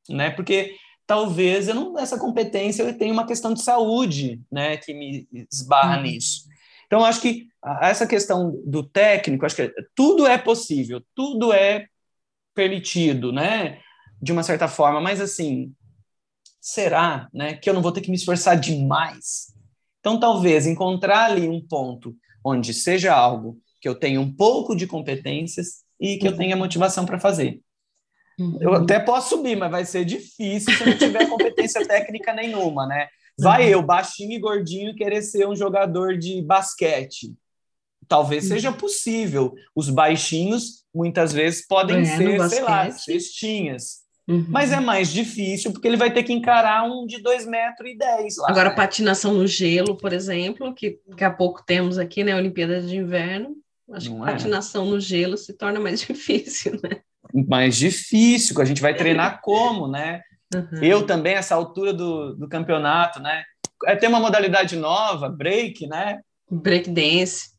[0.09, 0.31] né?
[0.31, 0.75] Porque
[1.05, 5.97] talvez eu não essa competência eu tenha uma questão de saúde, né, que me esbarra
[5.97, 6.03] uhum.
[6.03, 6.43] nisso.
[6.93, 7.47] Então, acho que
[7.81, 11.87] essa questão do técnico, acho que tudo é possível, tudo é
[12.53, 13.79] permitido, né?
[14.21, 15.73] De uma certa forma, mas assim,
[16.61, 19.47] será, né, que eu não vou ter que me esforçar demais?
[19.99, 24.85] Então, talvez encontrar ali um ponto onde seja algo que eu tenha um pouco de
[24.85, 27.59] competências e que eu tenha motivação para fazer.
[28.39, 28.57] Uhum.
[28.59, 33.07] Eu até posso subir, mas vai ser difícil se não tiver competência técnica nenhuma, né?
[33.39, 33.69] Vai uhum.
[33.69, 37.33] eu, baixinho e gordinho, querer ser um jogador de basquete.
[38.07, 38.49] Talvez uhum.
[38.49, 39.53] seja possível.
[39.75, 44.03] Os baixinhos, muitas vezes, podem é, ser, sei lá, cestinhas.
[44.27, 44.45] Uhum.
[44.47, 47.97] Mas é mais difícil, porque ele vai ter que encarar um de 2,10 metros e
[47.97, 48.49] dez lá.
[48.49, 52.95] Agora, patinação no gelo, por exemplo, que daqui a pouco temos aqui, né, Olimpíada de
[52.95, 53.55] Inverno.
[53.91, 54.31] Acho Não que é?
[54.31, 57.01] patinação no gelo se torna mais difícil, né?
[57.33, 60.21] Mais difícil, a gente vai treinar como, né?
[60.53, 60.83] Uhum.
[60.83, 63.43] Eu também, essa altura do, do campeonato, né?
[63.85, 66.19] É, tem uma modalidade nova, break, né?
[66.49, 67.53] Break dance.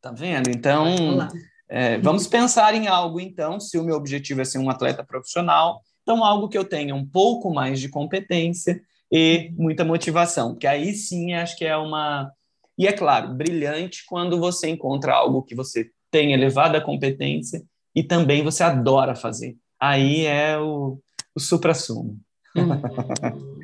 [0.00, 0.50] Tá vendo?
[0.50, 1.28] Então,
[1.68, 5.80] é, vamos pensar em algo, então, se o meu objetivo é ser um atleta profissional,
[6.02, 10.92] então algo que eu tenha um pouco mais de competência e muita motivação, que aí
[10.94, 12.30] sim acho que é uma...
[12.76, 17.62] E é claro, brilhante quando você encontra algo que você tem elevada competência
[17.94, 19.56] e também você adora fazer.
[19.80, 20.98] Aí é o,
[21.34, 22.18] o supra-sumo.
[22.56, 23.60] Uhum.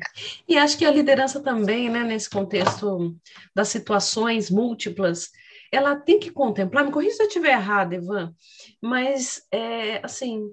[0.47, 3.15] E acho que a liderança também, né, nesse contexto
[3.55, 5.29] das situações múltiplas,
[5.71, 8.33] ela tem que contemplar, me corrija se eu estiver errado, Ivan,
[8.81, 10.45] mas, é, assim,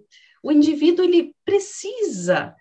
[0.43, 2.55] o indivíduo, ele precisa,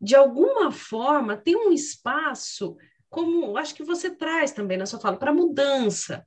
[0.00, 2.76] de alguma forma, ter um espaço
[3.10, 6.26] como acho que você traz também na sua fala, para mudança.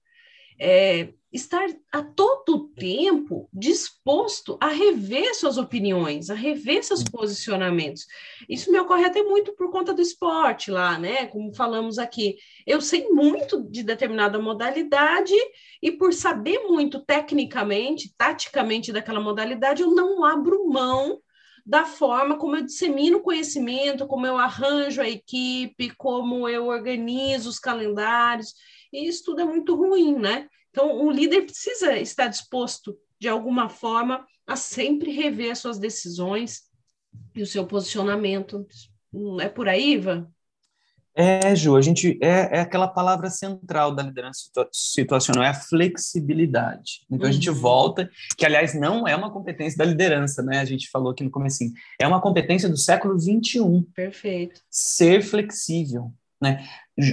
[0.60, 8.06] É, estar a todo tempo disposto a rever suas opiniões, a rever seus posicionamentos.
[8.50, 11.28] Isso me ocorre até muito por conta do esporte lá, né?
[11.28, 12.38] Como falamos aqui.
[12.68, 15.34] Eu sei muito de determinada modalidade
[15.82, 21.22] e por saber muito tecnicamente, taticamente daquela modalidade, eu não abro mão
[21.66, 27.60] da forma como eu dissemino conhecimento, como eu arranjo a equipe, como eu organizo os
[27.60, 28.54] calendários.
[28.92, 30.50] E isso tudo é muito ruim, né?
[30.72, 36.64] Então, o líder precisa estar disposto, de alguma forma, a sempre rever as suas decisões
[37.36, 38.66] e o seu posicionamento.
[39.12, 40.28] Não é por aí, Ivan?
[41.14, 47.02] É, Ju, a gente é, é aquela palavra central da liderança situacional, é a flexibilidade.
[47.12, 47.30] Então uhum.
[47.30, 47.56] a gente uhum.
[47.56, 50.60] volta, que aliás não é uma competência da liderança, né?
[50.60, 51.66] A gente falou aqui no começo,
[52.00, 53.84] é uma competência do século 21.
[53.94, 54.62] Perfeito.
[54.70, 56.66] Ser flexível, né?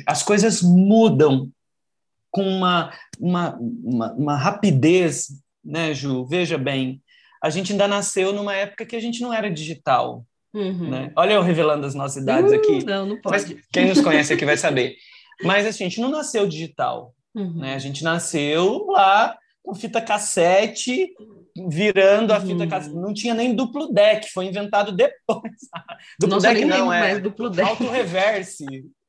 [0.06, 1.50] As coisas mudam
[2.30, 5.28] com uma, uma, uma, uma rapidez,
[5.64, 6.26] né, Ju?
[6.26, 7.02] Veja bem,
[7.42, 10.24] a gente ainda nasceu numa época que a gente não era digital.
[10.52, 10.90] Uhum.
[10.90, 11.12] Né?
[11.16, 12.84] Olha eu revelando as nossas idades uh, aqui.
[12.84, 13.54] Não, não pode.
[13.54, 14.96] Mas quem nos conhece aqui vai saber.
[15.42, 17.14] Mas assim, a gente não nasceu digital.
[17.34, 17.58] Uhum.
[17.58, 17.74] Né?
[17.74, 21.10] A gente nasceu lá com fita cassete,
[21.68, 22.68] virando a fita uhum.
[22.68, 22.96] cassete.
[22.96, 25.52] Não tinha nem duplo deck, foi inventado depois.
[26.18, 27.68] duplo Nossa, deck não, é duplo deck.
[27.68, 28.64] auto reverse.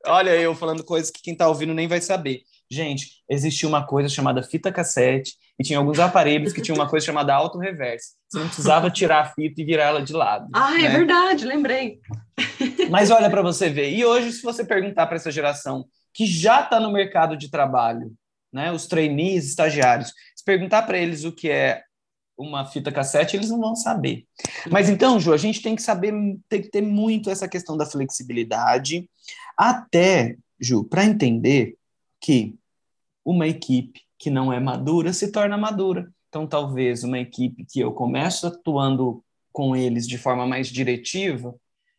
[0.06, 2.42] Olha eu falando coisas que quem está ouvindo nem vai saber.
[2.72, 7.04] Gente, existia uma coisa chamada fita cassete e tinha alguns aparelhos que tinham uma coisa
[7.04, 8.12] chamada auto-reverse.
[8.28, 10.48] Você não precisava tirar a fita e virar ela de lado.
[10.54, 10.86] Ah, é né?
[10.86, 12.00] é verdade, lembrei.
[12.88, 13.92] Mas olha para você ver.
[13.92, 18.12] E hoje, se você perguntar para essa geração que já está no mercado de trabalho,
[18.52, 21.82] né, os trainees, estagiários, se perguntar para eles o que é
[22.38, 24.24] uma fita cassete, eles não vão saber.
[24.70, 26.12] Mas então, Ju, a gente tem que saber,
[26.48, 29.10] tem que ter muito essa questão da flexibilidade,
[29.56, 31.74] até, Ju, para entender
[32.20, 32.58] que
[33.24, 36.10] uma equipe que não é madura se torna madura.
[36.28, 41.54] Então, talvez uma equipe que eu começo atuando com eles de forma mais diretiva,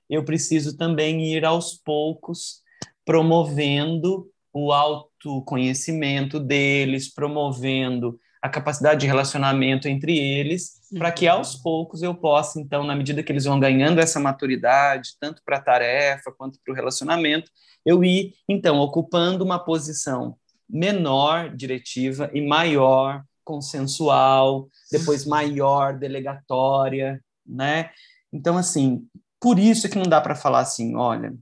[0.09, 2.61] eu preciso também ir aos poucos
[3.05, 12.01] promovendo o autoconhecimento deles, promovendo a capacidade de relacionamento entre eles, para que aos poucos
[12.01, 16.32] eu possa, então, na medida que eles vão ganhando essa maturidade, tanto para a tarefa
[16.36, 17.51] quanto para o relacionamento,
[17.86, 20.36] eu ir, então, ocupando uma posição
[20.72, 27.91] menor diretiva e maior consensual, depois maior delegatória, né?
[28.32, 29.05] Então, assim,
[29.39, 31.34] por isso é que não dá para falar assim, olha.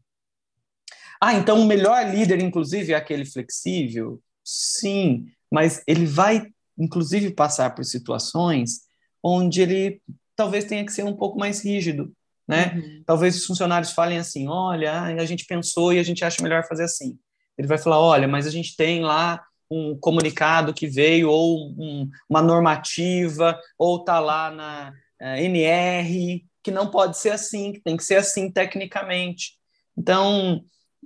[1.22, 4.22] Ah, então o melhor líder, inclusive, é aquele flexível?
[4.44, 8.82] Sim, mas ele vai, inclusive, passar por situações
[9.22, 10.02] onde ele
[10.36, 12.12] talvez tenha que ser um pouco mais rígido,
[12.48, 12.74] né?
[12.74, 13.04] Uhum.
[13.06, 16.86] Talvez os funcionários falem assim, olha, a gente pensou e a gente acha melhor fazer
[16.86, 17.20] assim
[17.60, 22.10] ele vai falar: olha, mas a gente tem lá um comunicado que veio, ou um,
[22.28, 24.90] uma normativa, ou está lá na
[25.22, 29.60] uh, eh, NR, que não pode ser assim, que tem que ser assim tecnicamente.
[29.96, 30.64] Então,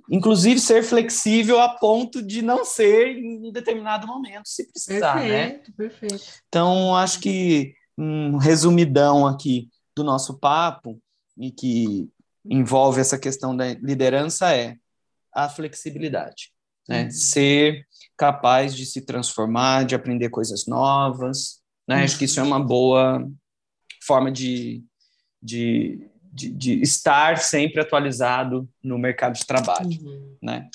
[0.08, 5.48] inclusive ser flexível a ponto de não ser em determinado momento, se precisar, né?
[5.48, 5.74] perfeito, né?
[5.76, 6.24] Perfeito.
[6.48, 10.98] Então, acho que um resumidão aqui do nosso papo
[11.36, 12.08] e que
[12.44, 14.76] envolve essa questão da liderança é
[15.34, 16.50] a flexibilidade.
[16.88, 17.04] Né?
[17.04, 17.10] Uhum.
[17.10, 21.60] Ser capaz de se transformar, de aprender coisas novas.
[21.88, 21.98] Né?
[21.98, 22.04] Uhum.
[22.04, 23.26] Acho que isso é uma boa
[24.06, 24.82] forma de,
[25.42, 29.88] de, de, de, estar sempre atualizado no mercado de trabalho.
[30.02, 30.36] Uhum.
[30.42, 30.68] Né?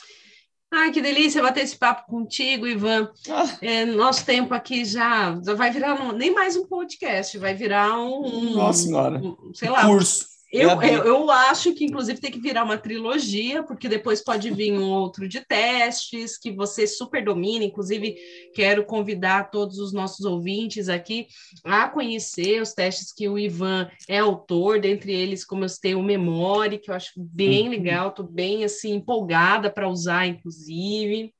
[0.72, 3.12] Ai, que delícia bater esse papo contigo, Ivan.
[3.30, 3.58] Ah.
[3.62, 8.00] É, nosso tempo aqui já, já vai virar um, nem mais um podcast, vai virar
[8.00, 9.18] um, Nossa senhora.
[9.18, 10.28] Um, sei lá, curso.
[10.52, 14.74] Eu, eu, eu, acho que, inclusive, tem que virar uma trilogia, porque depois pode vir
[14.74, 17.64] um outro de testes que você super domina.
[17.64, 18.16] Inclusive,
[18.56, 21.28] quero convidar todos os nossos ouvintes aqui
[21.64, 26.04] a conhecer os testes que o Ivan é autor, dentre eles, como eu tenho o
[26.04, 27.70] Memory, que eu acho bem uhum.
[27.70, 31.32] legal, estou bem assim empolgada para usar, inclusive.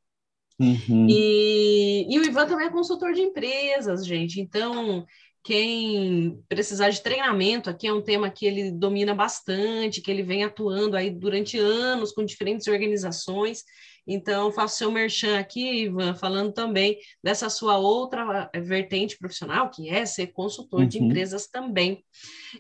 [0.60, 1.08] Uhum.
[1.10, 4.40] E, e o Ivan também é consultor de empresas, gente.
[4.40, 5.06] Então,
[5.50, 10.44] quem precisar de treinamento, aqui é um tema que ele domina bastante, que ele vem
[10.44, 13.64] atuando aí durante anos com diferentes organizações.
[14.06, 20.06] Então, faço seu merchan aqui, Ivan, falando também dessa sua outra vertente profissional, que é
[20.06, 20.88] ser consultor uhum.
[20.88, 22.06] de empresas também.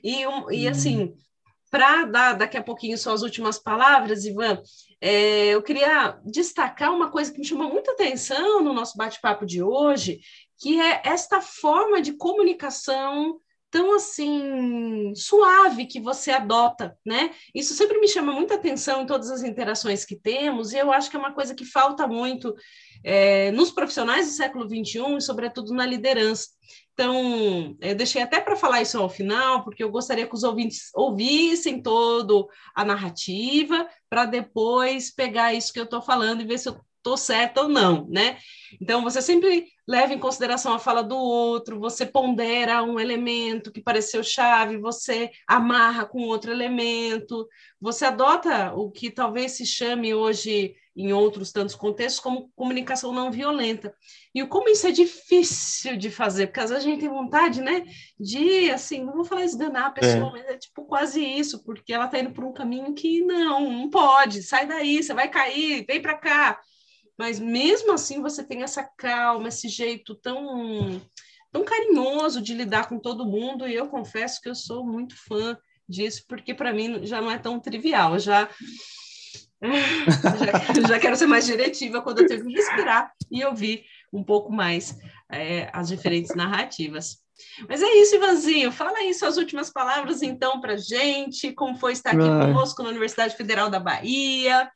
[0.03, 0.71] E, um, e uhum.
[0.71, 1.13] assim,
[1.69, 4.59] para dar daqui a pouquinho suas últimas palavras, Ivan,
[4.99, 9.61] é, eu queria destacar uma coisa que me chamou muita atenção no nosso bate-papo de
[9.61, 10.21] hoje,
[10.59, 13.39] que é esta forma de comunicação
[13.71, 17.31] tão assim suave que você adota, né?
[17.53, 21.09] Isso sempre me chama muita atenção em todas as interações que temos, e eu acho
[21.09, 22.55] que é uma coisa que falta muito
[23.03, 26.47] é, nos profissionais do século XXI e, sobretudo, na liderança.
[26.93, 30.89] Então, eu deixei até para falar isso ao final, porque eu gostaria que os ouvintes
[30.93, 32.45] ouvissem toda
[32.75, 37.17] a narrativa, para depois pegar isso que eu estou falando e ver se eu estou
[37.17, 38.37] certa ou não, né?
[38.79, 43.81] Então, você sempre leva em consideração a fala do outro, você pondera um elemento que
[43.81, 47.47] pareceu chave, você amarra com outro elemento,
[47.81, 53.31] você adota o que talvez se chame hoje, em outros tantos contextos, como comunicação não
[53.31, 53.93] violenta.
[54.35, 57.85] E como isso é difícil de fazer, porque às vezes a gente tem vontade, né,
[58.19, 60.31] de, assim, não vou falar esganar a pessoa, é.
[60.31, 63.89] mas é tipo quase isso, porque ela está indo por um caminho que não, não
[63.89, 66.59] pode, sai daí, você vai cair, vem para cá
[67.19, 71.01] mas mesmo assim você tem essa calma, esse jeito tão
[71.51, 75.57] tão carinhoso de lidar com todo mundo e eu confesso que eu sou muito fã
[75.87, 78.47] disso porque para mim já não é tão trivial, já
[79.61, 84.49] já, já, quero ser mais diretiva quando eu tenho que respirar e ouvir um pouco
[84.49, 84.97] mais
[85.29, 87.17] é, as diferentes narrativas.
[87.67, 88.71] Mas é isso, Ivanzinho.
[88.71, 91.51] Fala aí suas últimas palavras, então, para gente.
[91.51, 94.69] Como foi estar aqui conosco na Universidade Federal da Bahia?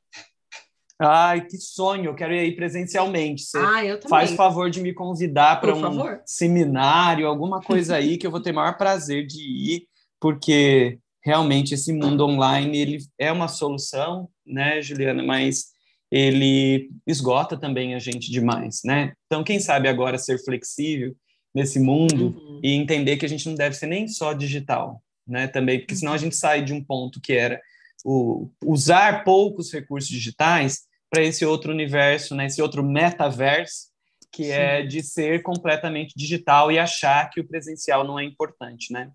[1.04, 3.43] Ai, que sonho, eu quero ir aí presencialmente.
[3.43, 4.10] Você ah, eu também.
[4.10, 6.22] faz favor de me convidar para um favor.
[6.26, 9.88] seminário, alguma coisa aí que eu vou ter maior prazer de ir,
[10.20, 15.74] porque realmente esse mundo online ele é uma solução, né, Juliana, mas
[16.12, 19.14] ele esgota também a gente demais, né?
[19.26, 21.16] Então, quem sabe agora ser flexível
[21.54, 22.60] nesse mundo uhum.
[22.64, 25.47] e entender que a gente não deve ser nem só digital, né?
[25.47, 26.22] Também, porque senão a uhum.
[26.22, 27.60] gente sai de um ponto que era
[28.06, 30.82] o usar poucos recursos digitais
[31.14, 33.89] para esse outro universo, né, esse outro metaverso,
[34.32, 34.55] que é Sim.
[34.55, 39.11] é de ser completamente digital e achar que o presencial não é importante, né?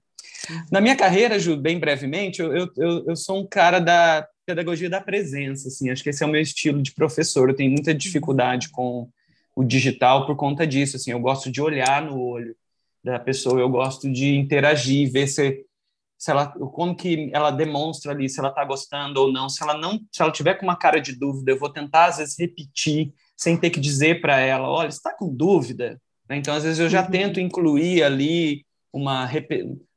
[0.48, 0.64] Uhum.
[0.70, 5.00] Na minha carreira, Ju, bem brevemente, eu, eu, eu sou um cara da pedagogia da
[5.00, 8.68] presença, assim, acho que esse é o meu estilo de professor, eu tenho muita dificuldade
[8.68, 9.08] com
[9.56, 12.54] o digital por conta disso, assim, eu gosto de olhar no olho
[13.02, 15.66] da pessoa, eu gosto de interagir, ver se
[16.18, 19.48] se ela, como que ela demonstra ali se ela está gostando ou não.
[19.48, 22.16] Se ela não, se ela tiver com uma cara de dúvida, eu vou tentar às
[22.18, 26.00] vezes repetir sem ter que dizer para ela, olha, está com dúvida.
[26.28, 26.36] Né?
[26.36, 27.10] Então às vezes eu já uhum.
[27.10, 29.30] tento incluir ali uma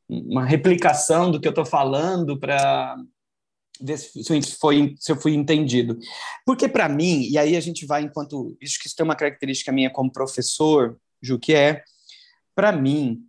[0.07, 2.97] uma replicação do que eu estou falando para
[3.79, 4.23] ver se,
[4.59, 5.97] foi, se eu fui entendido.
[6.45, 9.71] Porque para mim, e aí a gente vai enquanto isso que isso tem uma característica
[9.71, 11.81] minha como professor, Ju, que é
[12.53, 13.21] para mim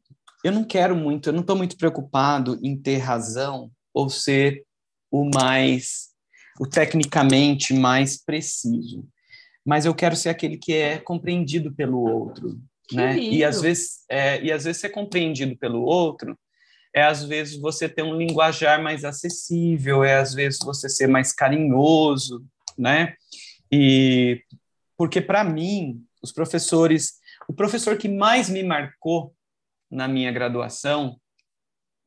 [0.45, 4.65] eu não quero muito, eu não estou muito preocupado em ter razão ou ser
[5.11, 6.09] o mais,
[6.59, 9.07] o tecnicamente mais preciso,
[9.65, 13.15] mas eu quero ser aquele que é compreendido pelo outro, que né?
[13.15, 13.35] Lindo.
[13.35, 16.37] E às vezes, é, e às vezes ser compreendido pelo outro
[16.95, 21.33] é às vezes você ter um linguajar mais acessível, é às vezes você ser mais
[21.33, 22.45] carinhoso,
[22.77, 23.15] né?
[23.71, 24.43] E
[24.97, 27.15] porque para mim os professores,
[27.49, 29.35] o professor que mais me marcou
[29.93, 31.21] na minha graduação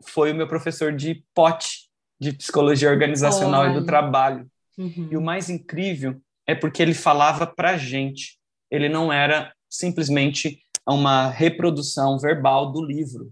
[0.03, 1.87] foi o meu professor de POT,
[2.19, 3.71] de Psicologia Organizacional Olha.
[3.71, 4.49] e do Trabalho.
[4.77, 5.07] Uhum.
[5.11, 8.37] E o mais incrível é porque ele falava para gente.
[8.69, 13.31] Ele não era simplesmente uma reprodução verbal do livro,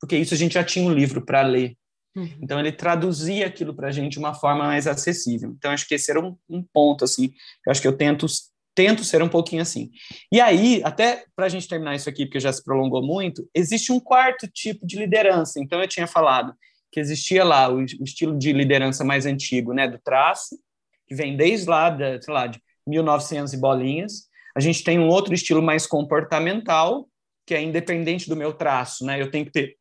[0.00, 1.76] porque isso a gente já tinha um livro para ler.
[2.16, 2.38] Uhum.
[2.42, 5.54] Então ele traduzia aquilo para a gente de uma forma mais acessível.
[5.56, 7.32] Então acho que esse era um, um ponto assim.
[7.66, 8.26] Eu acho que eu tento
[8.74, 9.90] tento ser um pouquinho assim.
[10.32, 13.92] E aí, até para a gente terminar isso aqui, porque já se prolongou muito, existe
[13.92, 15.60] um quarto tipo de liderança.
[15.60, 16.54] Então, eu tinha falado
[16.90, 20.58] que existia lá o, estilo de liderança mais antigo, né, do traço,
[21.06, 24.28] que vem desde lá, da, sei lá, de 1900 e bolinhas.
[24.56, 27.08] A gente tem um outro estilo mais comportamental,
[27.46, 29.20] que é independente do meu traço, né?
[29.20, 29.76] Eu tenho que ter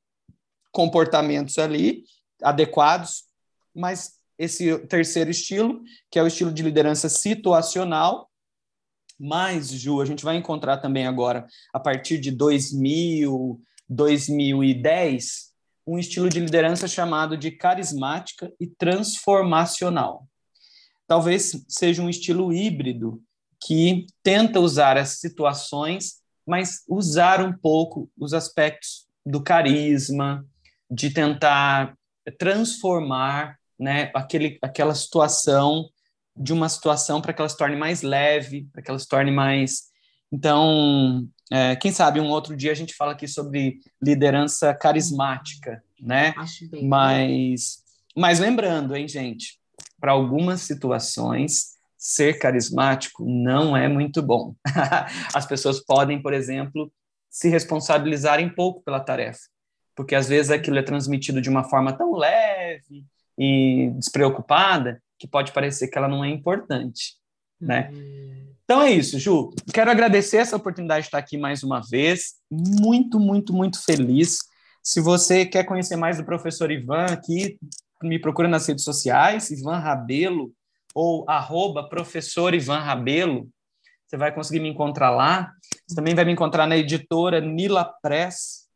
[0.72, 2.04] comportamentos ali
[2.42, 3.24] adequados,
[3.76, 8.29] mas esse terceiro estilo, que é o estilo de liderança situacional,
[9.20, 15.50] mas, Ju, a gente vai encontrar também agora, a partir de 2000, 2010,
[15.86, 20.28] um estilo de liderança chamado de carismática e transformacional.
[21.08, 23.22] Talvez seja um estilo híbrido
[23.62, 30.46] que tenta usar as situações, mas usar um pouco os aspectos do carisma,
[30.90, 31.98] de tentar
[32.38, 35.90] transformar né, aquele, aquela situação
[36.36, 39.32] de uma situação para que ela se torne mais leve, para que ela se torne
[39.32, 39.90] mais.
[40.32, 46.34] Então, é, quem sabe um outro dia a gente fala aqui sobre liderança carismática, né?
[46.38, 46.88] Acho bem.
[46.88, 47.84] Mas,
[48.16, 49.60] mas lembrando, hein, gente,
[50.00, 54.56] para algumas situações ser carismático não é muito bom.
[55.34, 56.92] As pessoas podem, por exemplo,
[57.30, 59.42] se responsabilizarem pouco pela tarefa.
[59.96, 63.06] porque às vezes aquilo é transmitido de uma forma tão leve
[63.38, 67.16] e despreocupada que pode parecer que ela não é importante,
[67.60, 67.90] né?
[67.92, 68.50] Uhum.
[68.64, 69.52] Então é isso, Ju.
[69.74, 72.36] Quero agradecer essa oportunidade de estar aqui mais uma vez.
[72.50, 74.38] Muito, muito, muito feliz.
[74.84, 77.58] Se você quer conhecer mais do professor Ivan aqui,
[78.02, 80.54] me procura nas redes sociais, Ivan Rabelo,
[80.94, 83.50] ou arroba professor Ivan Rabelo.
[84.08, 85.52] Você vai conseguir me encontrar lá.
[85.88, 88.68] Você também vai me encontrar na editora Nila Press,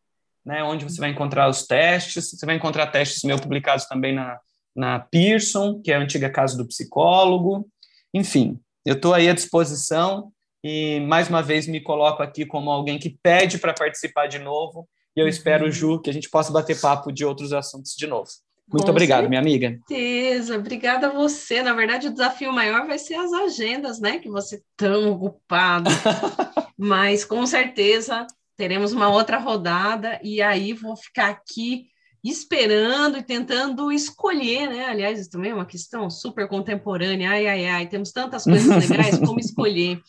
[0.44, 2.32] né, onde você vai encontrar os testes.
[2.32, 4.40] Você vai encontrar testes meus publicados também na,
[4.76, 7.68] na Pearson, que é a antiga casa do psicólogo.
[8.14, 10.32] Enfim, eu estou aí à disposição
[10.64, 14.88] e, mais uma vez, me coloco aqui como alguém que pede para participar de novo.
[15.16, 15.72] E eu espero, uhum.
[15.72, 18.30] Ju, que a gente possa bater papo de outros assuntos de novo.
[18.72, 19.30] Muito Com obrigado, certeza.
[19.30, 19.80] minha amiga.
[19.88, 21.62] Certeza, obrigada a você.
[21.62, 24.20] Na verdade, o desafio maior vai ser as agendas, né?
[24.20, 25.90] Que você tão ocupado.
[26.78, 31.88] Mas com certeza teremos uma outra rodada e aí vou ficar aqui
[32.24, 34.86] esperando e tentando escolher, né?
[34.86, 37.32] Aliás, isso também é uma questão super contemporânea.
[37.32, 40.02] Ai, ai, ai, temos tantas coisas legais como escolher.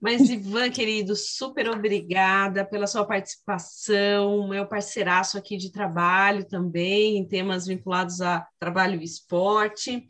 [0.00, 7.28] Mas, Ivan, querido, super obrigada pela sua participação, meu parceiraço aqui de trabalho também, em
[7.28, 10.06] temas vinculados a trabalho e esporte.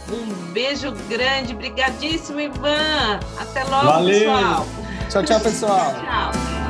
[0.09, 3.19] Um beijo grande, brigadíssimo, Ivan.
[3.37, 4.19] Até logo, Valeu.
[4.19, 4.65] pessoal.
[5.11, 5.93] Tchau, tchau, pessoal.
[6.01, 6.60] tchau.